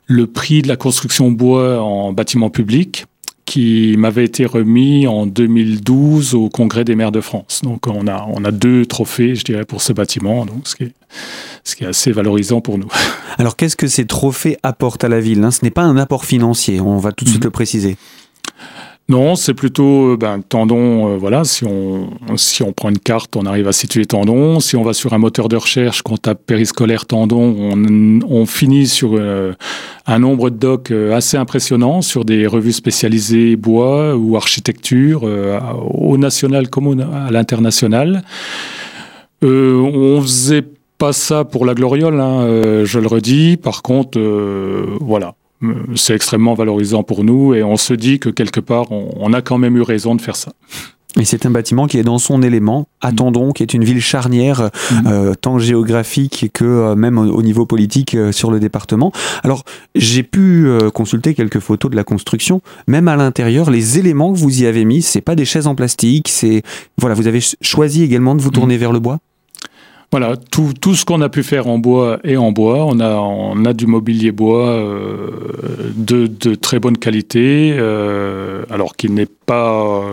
le 0.06 0.28
prix 0.28 0.62
de 0.62 0.70
la 0.70 0.78
construction 0.78 1.30
bois 1.30 1.82
en 1.82 2.14
bâtiment 2.14 2.50
public 2.50 3.06
qui 3.52 3.96
m'avait 3.98 4.24
été 4.24 4.46
remis 4.46 5.08
en 5.08 5.26
2012 5.26 6.36
au 6.36 6.48
Congrès 6.48 6.86
des 6.86 6.96
maires 6.96 7.12
de 7.12 7.20
France. 7.20 7.60
Donc 7.64 7.86
on 7.86 8.08
a, 8.08 8.26
on 8.30 8.46
a 8.46 8.52
deux 8.52 8.86
trophées, 8.86 9.36
je 9.36 9.44
dirais, 9.44 9.66
pour 9.66 9.82
ce 9.82 9.92
bâtiment, 9.92 10.46
donc 10.46 10.70
ce 10.70 10.78
qui 10.78 10.84
est, 10.84 10.94
ce 11.66 11.76
qui 11.76 11.84
est 11.84 11.88
assez 11.88 12.14
valorisant 12.14 12.62
pour 12.62 12.78
nous. 12.78 12.88
Alors 13.38 13.58
qu'est-ce 13.58 13.76
que 13.76 13.88
ces 13.88 14.06
trophées 14.06 14.56
apportent 14.64 15.04
à 15.04 15.10
la 15.10 15.20
ville 15.20 15.44
hein? 15.44 15.52
Ce 15.52 15.66
n'est 15.66 15.70
pas 15.70 15.82
un 15.82 15.98
apport 15.98 16.24
financier, 16.24 16.80
on 16.80 16.98
va 16.98 17.12
tout 17.12 17.26
de 17.26 17.30
suite 17.30 17.42
mhm. 17.42 17.48
le 17.48 17.52
préciser. 17.52 17.98
Non, 19.10 19.36
c'est 19.36 19.54
plutôt 19.54 20.14
euh, 20.14 20.18
ben, 20.18 20.42
Tendon. 20.42 21.10
Euh, 21.10 21.18
voilà, 21.18 21.44
si 21.44 21.66
on 21.66 22.10
si 22.38 22.64
on 22.64 22.72
prend 22.72 22.90
une 22.90 23.00
carte, 23.00 23.36
on 23.36 23.46
arrive 23.46 23.68
à 23.68 23.74
situer 23.74 24.06
Tendon. 24.06 24.62
Si 24.62 24.78
on 24.78 24.84
va 24.84 24.94
sur 24.94 25.14
un 25.14 25.18
moteur 25.18 25.50
de 25.50 25.58
recherche, 25.58 26.02
qu'on 26.02 26.16
tape 26.16 26.46
périscolaire 26.46 27.06
Tendon, 27.06 27.74
on, 28.26 28.46
finit 28.46 28.88
sur 28.88 29.12
euh, 29.16 29.54
un 30.08 30.20
nombre 30.20 30.50
de 30.50 30.56
docs 30.56 30.92
assez 30.92 31.36
impressionnant 31.36 32.02
sur 32.02 32.24
des 32.24 32.48
revues 32.48 32.72
spécialisées 32.72 33.58
bois 33.58 34.16
ou 34.16 34.38
architecture, 34.38 35.24
au 35.24 36.18
national 36.18 36.70
comme 36.70 37.02
à 37.02 37.32
l'international. 37.32 38.24
on 39.42 40.22
faisait 40.22 40.64
pas 40.98 41.14
ça 41.14 41.44
pour 41.44 41.66
la 41.66 41.74
gloriole, 41.74 42.20
hein, 42.20 42.84
je 42.86 43.00
le 43.00 43.08
redis. 43.08 43.58
Par 43.58 43.82
contre, 43.82 44.20
voilà, 45.02 45.34
c'est 45.96 46.16
extrêmement 46.16 46.54
valorisant 46.54 47.04
pour 47.04 47.24
nous 47.24 47.54
et 47.54 47.64
on 47.64 47.78
se 47.78 47.94
dit 47.94 48.20
que 48.20 48.30
quelque 48.30 48.60
part, 48.60 48.92
on, 48.92 49.34
a 49.34 49.42
quand 49.42 49.58
même 49.58 49.78
eu 49.78 49.82
raison 49.82 50.16
de 50.16 50.22
faire 50.22 50.36
ça. 50.36 50.54
Et 51.20 51.26
c'est 51.26 51.46
un 51.46 51.52
bâtiment 51.52 51.88
qui 51.88 51.98
est 51.98 52.04
dans 52.04 52.20
son 52.20 52.42
élément, 52.42 52.88
Attendons, 53.02 53.50
mm. 53.50 53.54
qui 53.54 53.64
est 53.64 53.74
une 53.74 53.84
ville 53.84 54.00
charnière, 54.00 54.70
mm. 54.92 55.08
euh, 55.08 55.34
tant 55.34 55.60
géographique 55.60 56.52
que 56.54 56.64
euh, 56.64 56.96
même 56.96 57.18
au, 57.18 57.42
niveau 57.42 57.66
politique 57.66 58.16
euh, 58.16 58.32
sur 58.32 58.50
le 58.50 58.62
département. 58.62 59.12
Alors, 59.44 59.66
j'ai 59.94 60.24
pu 60.24 60.70
consulter 60.94 61.34
quelques 61.34 61.60
photos 61.60 61.92
de 61.92 61.98
la 61.98 62.06
construction. 62.06 62.62
Même 62.88 63.10
à 63.10 63.18
l'intérieur, 63.18 63.70
les 63.70 64.00
éléments 64.00 64.32
que 64.32 64.38
vous 64.38 64.62
y 64.62 64.66
avez 64.66 64.86
mis, 64.86 65.02
c'est 65.02 65.22
pas 65.22 65.36
des 65.36 65.46
chaises 65.46 65.68
en 65.68 65.76
plastique, 65.76 66.30
c'est 66.30 66.64
voilà, 66.98 67.14
vous 67.14 67.28
avez 67.28 67.42
choisi 67.62 68.04
également 68.04 68.36
de 68.36 68.42
vous 68.42 68.52
tourner 68.52 68.78
mm. 68.78 68.80
vers 68.80 68.94
le 68.94 69.00
bois? 69.00 69.20
Voilà, 70.12 70.36
tout, 70.36 70.74
tout 70.80 70.94
ce 70.94 71.06
qu'on 71.06 71.22
a 71.22 71.30
pu 71.30 71.42
faire 71.42 71.68
en 71.68 71.78
bois 71.78 72.20
est 72.26 72.36
en 72.36 72.52
bois. 72.52 72.86
On 72.86 73.00
a, 73.00 73.16
on 73.16 73.64
a 73.64 73.72
du 73.72 73.88
mobilier 73.88 74.32
bois 74.32 74.68
euh, 74.68 75.30
de, 75.96 76.28
de, 76.28 76.54
très 76.56 76.80
bonne 76.80 76.98
qualité, 76.98 77.74
euh, 77.78 78.64
alors 78.70 78.98
qu'il 78.98 79.14
n'est 79.14 79.26
pas 79.46 80.04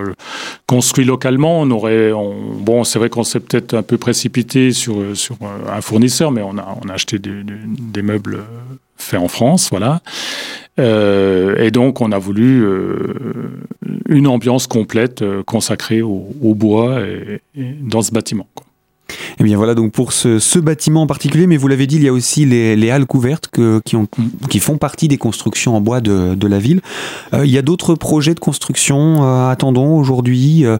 construit 0.68 1.04
localement. 1.04 1.61
On 1.61 1.70
aurait, 1.72 2.12
bon, 2.61 2.84
c'est 2.84 3.00
vrai 3.00 3.08
qu'on 3.11 3.24
s'est 3.24 3.40
peut-être 3.40 3.74
un 3.74 3.82
peu 3.82 3.98
précipité 3.98 4.70
sur, 4.72 4.96
sur 5.14 5.37
un 5.68 5.80
fournisseur, 5.80 6.30
mais 6.30 6.42
on 6.42 6.58
a, 6.58 6.78
on 6.84 6.88
a 6.88 6.92
acheté 6.92 7.18
des, 7.18 7.42
des 7.44 8.02
meubles 8.02 8.44
faits 8.98 9.20
en 9.20 9.28
France, 9.28 9.70
voilà. 9.70 10.00
Euh, 10.78 11.56
et 11.56 11.70
donc, 11.70 12.00
on 12.00 12.12
a 12.12 12.18
voulu 12.18 12.62
euh, 12.62 13.14
une 14.08 14.26
ambiance 14.26 14.66
complète 14.66 15.22
euh, 15.22 15.42
consacrée 15.42 16.02
au, 16.02 16.28
au 16.42 16.54
bois 16.54 17.00
et, 17.00 17.40
et 17.56 17.72
dans 17.80 18.02
ce 18.02 18.12
bâtiment. 18.12 18.46
Quoi. 18.54 18.66
Et 19.10 19.14
eh 19.40 19.44
bien 19.44 19.56
voilà 19.56 19.74
donc 19.74 19.92
pour 19.92 20.12
ce, 20.12 20.58
bâtiment 20.58 21.02
en 21.02 21.06
particulier, 21.06 21.46
mais 21.46 21.56
vous 21.56 21.68
l'avez 21.68 21.86
dit, 21.86 21.96
il 21.96 22.02
y 22.02 22.08
a 22.08 22.12
aussi 22.12 22.44
les, 22.44 22.90
halles 22.90 23.06
couvertes 23.06 23.50
qui, 23.84 23.96
ont, 23.96 24.06
qui, 24.50 24.58
font 24.58 24.78
partie 24.78 25.08
des 25.08 25.16
constructions 25.16 25.76
en 25.76 25.80
bois 25.80 26.00
de, 26.00 26.46
la 26.46 26.58
ville. 26.58 26.80
Euh, 27.32 27.46
il 27.46 27.50
y 27.50 27.58
a 27.58 27.62
d'autres 27.62 27.94
projets 27.94 28.34
de 28.34 28.40
construction, 28.40 29.24
euh, 29.24 29.48
attendons 29.48 29.96
aujourd'hui, 29.96 30.66
euh, 30.66 30.78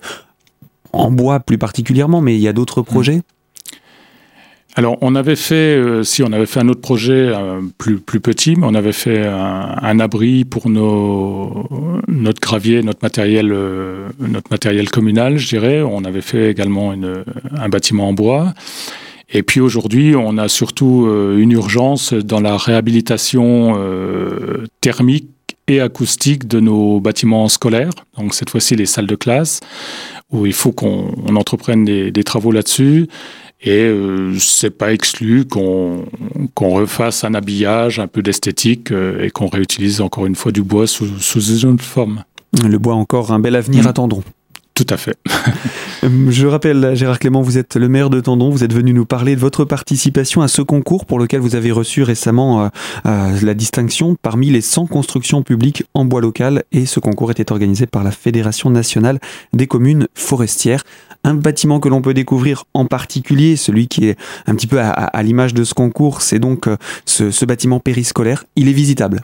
en 0.93 1.11
bois 1.11 1.41
plus 1.41 1.59
particulièrement, 1.59 2.21
mais 2.21 2.35
il 2.35 2.41
y 2.41 2.49
a 2.49 2.53
d'autres 2.53 2.83
projets? 2.83 3.23
Alors, 4.79 4.97
on 5.01 5.17
avait 5.17 5.35
fait, 5.35 5.77
euh, 5.77 6.05
si 6.05 6.23
on 6.23 6.31
avait 6.33 6.47
fait 6.47 6.61
un 6.61 6.69
autre 6.69 6.81
projet 6.81 7.33
euh, 7.35 7.63
plus, 7.79 7.99
plus 7.99 8.21
petit, 8.21 8.55
mais 8.55 8.65
on 8.65 8.77
avait 8.77 8.93
fait 8.93 9.27
un, 9.27 9.99
abri 9.99 10.45
pour 10.45 10.71
nos, 10.71 11.67
notre 12.07 12.41
gravier, 12.41 12.85
notre 12.85 13.01
matériel, 13.03 13.51
euh, 13.51 14.07
notre 14.21 14.53
matériel 14.53 14.89
communal, 14.89 15.37
je 15.37 15.49
dirais. 15.49 15.83
On 15.83 16.05
avait 16.05 16.21
fait 16.21 16.53
également 16.53 16.93
une, 16.93 17.25
un 17.57 17.69
bâtiment 17.69 18.09
en 18.09 18.13
bois. 18.13 18.55
Et 19.29 19.43
puis 19.43 19.59
aujourd'hui, 19.59 20.15
on 20.15 20.39
a 20.39 20.47
surtout 20.47 21.11
une 21.37 21.51
urgence 21.51 22.15
dans 22.15 22.41
la 22.41 22.57
réhabilitation 22.57 23.77
thermique 24.81 25.29
et 25.67 25.81
acoustique 25.81 26.47
de 26.47 26.61
nos 26.61 27.01
bâtiments 27.01 27.49
scolaires. 27.49 27.91
Donc 28.17 28.33
cette 28.33 28.49
fois-ci, 28.49 28.77
les 28.77 28.87
salles 28.87 29.09
de 29.09 29.17
classe, 29.17 29.59
où 30.31 30.47
il 30.47 30.55
faut 30.55 30.71
qu'on 30.71 31.35
entreprenne 31.35 31.85
des, 31.85 32.13
des 32.13 32.23
travaux 32.23 32.53
là-dessus. 32.53 33.09
Et 33.61 33.83
euh, 33.83 34.39
c'est 34.39 34.71
pas 34.71 34.93
exclu 34.93 35.45
qu'on 35.45 36.05
refasse 36.57 37.25
un 37.25 37.35
habillage, 37.35 37.99
un 37.99 38.07
peu 38.07 38.23
d'esthétique 38.23 38.93
euh, 38.93 39.25
et 39.25 39.31
qu'on 39.31 39.49
réutilise 39.49 40.01
encore 40.01 40.27
une 40.27 40.37
fois 40.37 40.53
du 40.53 40.63
bois 40.63 40.87
sous, 40.87 41.19
sous 41.19 41.41
une 41.41 41.75
autre 41.75 41.85
forme. 41.85 42.23
Le 42.63 42.79
bois 42.79 42.95
encore 42.95 43.33
un 43.33 43.41
bel 43.41 43.57
avenir, 43.57 43.85
mmh. 43.85 43.89
attendons. 43.89 44.23
Tout 44.79 44.87
à 44.91 44.97
fait. 44.97 45.17
Euh, 46.05 46.31
je 46.31 46.47
rappelle, 46.47 46.95
Gérard 46.95 47.19
Clément, 47.19 47.43
vous 47.43 47.59
êtes 47.59 47.75
le 47.75 47.89
maire 47.89 48.09
de 48.09 48.21
Tendon. 48.21 48.51
Vous 48.51 48.63
êtes 48.63 48.73
venu 48.73 48.93
nous 48.93 49.05
parler 49.05 49.35
de 49.35 49.41
votre 49.41 49.65
participation 49.65 50.43
à 50.43 50.47
ce 50.47 50.63
concours 50.63 51.07
pour 51.07 51.19
lequel 51.19 51.41
vous 51.41 51.57
avez 51.57 51.73
reçu 51.73 52.05
récemment 52.05 52.63
euh, 52.63 52.69
euh, 53.05 53.37
la 53.43 53.55
distinction 53.55 54.15
parmi 54.23 54.51
les 54.51 54.61
100 54.61 54.87
constructions 54.87 55.43
publiques 55.43 55.83
en 55.95 56.05
bois 56.05 56.21
local. 56.21 56.63
Et 56.71 56.87
ce 56.87 57.01
concours 57.01 57.33
était 57.33 57.51
organisé 57.51 57.87
par 57.87 58.05
la 58.05 58.13
Fédération 58.13 58.71
nationale 58.71 59.19
des 59.53 59.67
communes 59.67 60.07
forestières. 60.15 60.85
Un 61.25 61.35
bâtiment 61.35 61.81
que 61.81 61.89
l'on 61.89 62.01
peut 62.01 62.15
découvrir 62.15 62.65
en 62.75 62.87
particulier, 62.87 63.57
celui 63.57 63.89
qui 63.89 64.07
est 64.09 64.17
un 64.47 64.55
petit 64.55 64.67
peu 64.67 64.81
à, 64.81 65.23
l'image 65.23 65.53
de 65.53 65.65
ce 65.65 65.75
concours, 65.75 66.23
c'est 66.23 66.39
donc 66.39 66.69
ce, 67.05 67.31
ce 67.31 67.45
bâtiment 67.45 67.81
périscolaire. 67.81 68.45
Il 68.57 68.69
est 68.69 68.73
visitable. 68.73 69.21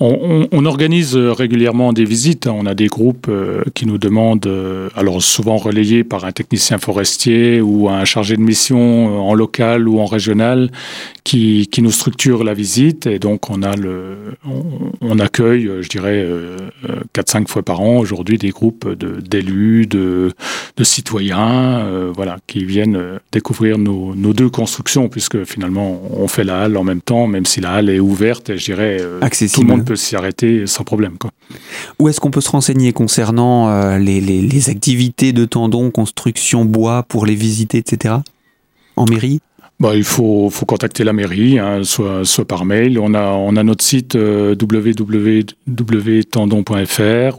On, 0.00 0.64
organise 0.64 1.16
régulièrement 1.16 1.92
des 1.92 2.04
visites. 2.04 2.46
On 2.46 2.66
a 2.66 2.74
des 2.74 2.86
groupes 2.86 3.26
euh, 3.28 3.62
qui 3.74 3.86
nous 3.86 3.98
demandent, 3.98 4.46
euh, 4.46 4.88
alors 4.94 5.22
souvent 5.22 5.56
relayés 5.56 6.04
par 6.04 6.24
un 6.24 6.32
technicien 6.32 6.78
forestier 6.78 7.60
ou 7.60 7.88
un 7.88 8.04
chargé 8.04 8.36
de 8.36 8.42
mission 8.42 8.78
euh, 8.78 9.18
en 9.18 9.34
local 9.34 9.88
ou 9.88 9.98
en 9.98 10.06
régional, 10.06 10.70
qui, 11.24 11.68
nous 11.78 11.90
structure 11.90 12.44
la 12.44 12.54
visite. 12.54 13.06
Et 13.06 13.18
donc 13.18 13.50
on 13.50 13.62
a 13.62 13.74
le, 13.74 14.36
on, 15.00 15.18
accueille, 15.18 15.68
je 15.80 15.88
dirais, 15.88 16.24
4-5 17.12 17.48
fois 17.48 17.62
par 17.62 17.80
an 17.80 17.98
aujourd'hui 17.98 18.38
des 18.38 18.50
groupes 18.50 18.88
d'élus, 18.88 19.86
de, 19.86 20.32
de, 20.76 20.84
citoyens, 20.84 21.84
voilà, 22.14 22.36
qui 22.46 22.64
viennent 22.64 23.18
découvrir 23.32 23.78
nos, 23.78 24.14
nos, 24.14 24.32
deux 24.32 24.48
constructions, 24.48 25.08
puisque 25.08 25.42
finalement 25.42 26.00
on 26.16 26.28
fait 26.28 26.44
la 26.44 26.62
halle 26.62 26.76
en 26.76 26.84
même 26.84 27.00
temps, 27.00 27.26
même 27.26 27.46
si 27.46 27.60
la 27.60 27.72
halle 27.72 27.90
est 27.90 27.98
ouverte, 27.98 28.56
je 28.56 28.64
dirais, 28.64 29.00
accessible 29.22 29.61
on 29.70 29.80
peut 29.80 29.96
s'y 29.96 30.16
arrêter 30.16 30.66
sans 30.66 30.84
problème. 30.84 31.18
Quoi. 31.18 31.30
Où 31.98 32.08
est-ce 32.08 32.20
qu'on 32.20 32.30
peut 32.30 32.40
se 32.40 32.50
renseigner 32.50 32.92
concernant 32.92 33.68
euh, 33.68 33.98
les, 33.98 34.70
activités 34.70 35.32
de 35.32 35.44
tendons, 35.44 35.90
construction, 35.90 36.64
bois, 36.64 37.02
pour 37.02 37.26
les 37.26 37.34
visiter, 37.34 37.78
etc. 37.78 38.16
En 38.96 39.04
mairie? 39.04 39.40
Bah, 39.82 39.96
il 39.96 40.04
faut, 40.04 40.48
faut, 40.48 40.64
contacter 40.64 41.02
la 41.02 41.12
mairie, 41.12 41.58
hein, 41.58 41.82
soit, 41.82 42.24
soit, 42.24 42.44
par 42.44 42.64
mail. 42.64 43.00
On 43.00 43.14
a, 43.14 43.32
on 43.32 43.56
a 43.56 43.64
notre 43.64 43.82
site 43.82 44.14
euh, 44.14 44.54
www.tendon.fr 44.54 45.80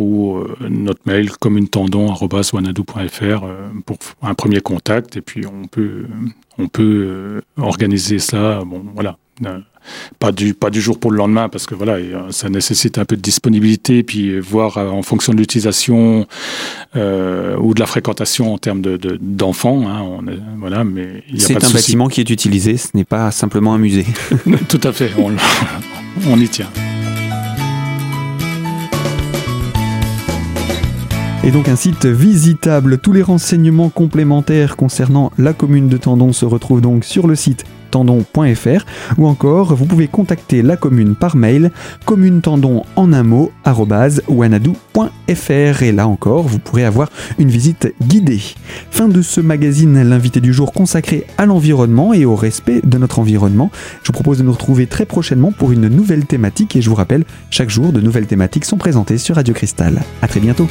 ou 0.01 0.39
euh, 0.39 0.53
notre 0.69 0.99
mail 1.05 1.31
communetendon.wanadou.fr 1.31 3.21
euh, 3.21 3.69
pour 3.85 3.97
un 4.21 4.33
premier 4.33 4.59
contact. 4.59 5.15
Et 5.15 5.21
puis 5.21 5.45
on 5.47 5.67
peut, 5.67 6.05
on 6.57 6.67
peut 6.67 7.41
organiser 7.55 8.19
ça. 8.19 8.61
Bon, 8.65 8.83
voilà 8.93 9.17
pas 10.19 10.31
du, 10.31 10.53
pas 10.53 10.69
du 10.69 10.81
jour 10.81 10.99
pour 10.99 11.11
le 11.11 11.17
lendemain, 11.17 11.49
parce 11.49 11.65
que 11.65 11.75
voilà, 11.75 11.97
ça 12.29 12.49
nécessite 12.49 12.97
un 12.97 13.05
peu 13.05 13.15
de 13.15 13.21
disponibilité, 13.21 14.03
puis 14.03 14.39
voir 14.39 14.77
euh, 14.77 14.89
en 14.89 15.01
fonction 15.03 15.33
de 15.33 15.37
l'utilisation 15.37 16.27
euh, 16.95 17.55
ou 17.57 17.73
de 17.73 17.79
la 17.79 17.85
fréquentation 17.85 18.53
en 18.53 18.57
termes 18.57 18.81
d'enfants. 18.81 19.81
De, 19.81 20.31
hein, 20.33 20.35
voilà, 20.57 20.83
mais 20.83 21.23
c'est 21.37 21.63
un 21.63 21.69
bâtiment 21.69 22.07
qui 22.07 22.21
est 22.21 22.29
utilisé, 22.29 22.77
ce 22.77 22.89
n'est 22.93 23.05
pas 23.05 23.31
simplement 23.31 23.73
un 23.73 23.79
musée. 23.79 24.05
Tout 24.69 24.81
à 24.83 24.91
fait, 24.91 25.11
on, 25.17 25.33
on 26.29 26.39
y 26.39 26.49
tient. 26.49 26.69
Et 31.45 31.51
donc 31.51 31.67
un 31.67 31.75
site 31.75 32.05
visitable. 32.05 32.99
Tous 32.99 33.11
les 33.11 33.21
renseignements 33.21 33.89
complémentaires 33.89 34.77
concernant 34.77 35.29
la 35.37 35.51
commune 35.51 35.89
de 35.89 35.97
Tendon 35.97 36.31
se 36.31 36.45
retrouvent 36.45 36.79
donc 36.79 37.03
sur 37.03 37.27
le 37.27 37.35
site 37.35 37.65
ou 39.17 39.27
encore 39.27 39.75
vous 39.75 39.85
pouvez 39.85 40.07
contacter 40.07 40.61
la 40.61 40.77
commune 40.77 41.15
par 41.15 41.35
mail 41.35 41.71
commune 42.05 42.41
tendon 42.41 42.83
en 42.95 43.13
un 43.13 43.23
mot 43.23 43.51
wanadou.fr 44.27 45.83
et 45.83 45.91
là 45.91 46.07
encore 46.07 46.43
vous 46.43 46.59
pourrez 46.59 46.85
avoir 46.85 47.09
une 47.39 47.49
visite 47.49 47.93
guidée. 48.01 48.41
Fin 48.91 49.07
de 49.07 49.21
ce 49.21 49.41
magazine 49.41 50.01
l'invité 50.01 50.39
du 50.39 50.53
jour 50.53 50.73
consacré 50.73 51.25
à 51.37 51.45
l'environnement 51.45 52.13
et 52.13 52.25
au 52.25 52.35
respect 52.35 52.81
de 52.83 52.97
notre 52.97 53.19
environnement. 53.19 53.71
Je 54.01 54.07
vous 54.07 54.13
propose 54.13 54.39
de 54.39 54.43
nous 54.43 54.51
retrouver 54.51 54.87
très 54.87 55.05
prochainement 55.05 55.51
pour 55.51 55.71
une 55.71 55.87
nouvelle 55.87 56.25
thématique 56.25 56.75
et 56.75 56.81
je 56.81 56.89
vous 56.89 56.95
rappelle 56.95 57.25
chaque 57.49 57.69
jour 57.69 57.91
de 57.91 58.01
nouvelles 58.01 58.27
thématiques 58.27 58.65
sont 58.65 58.77
présentées 58.77 59.17
sur 59.17 59.35
Radio 59.35 59.53
Cristal. 59.53 60.01
À 60.21 60.27
très 60.27 60.39
bientôt. 60.39 60.67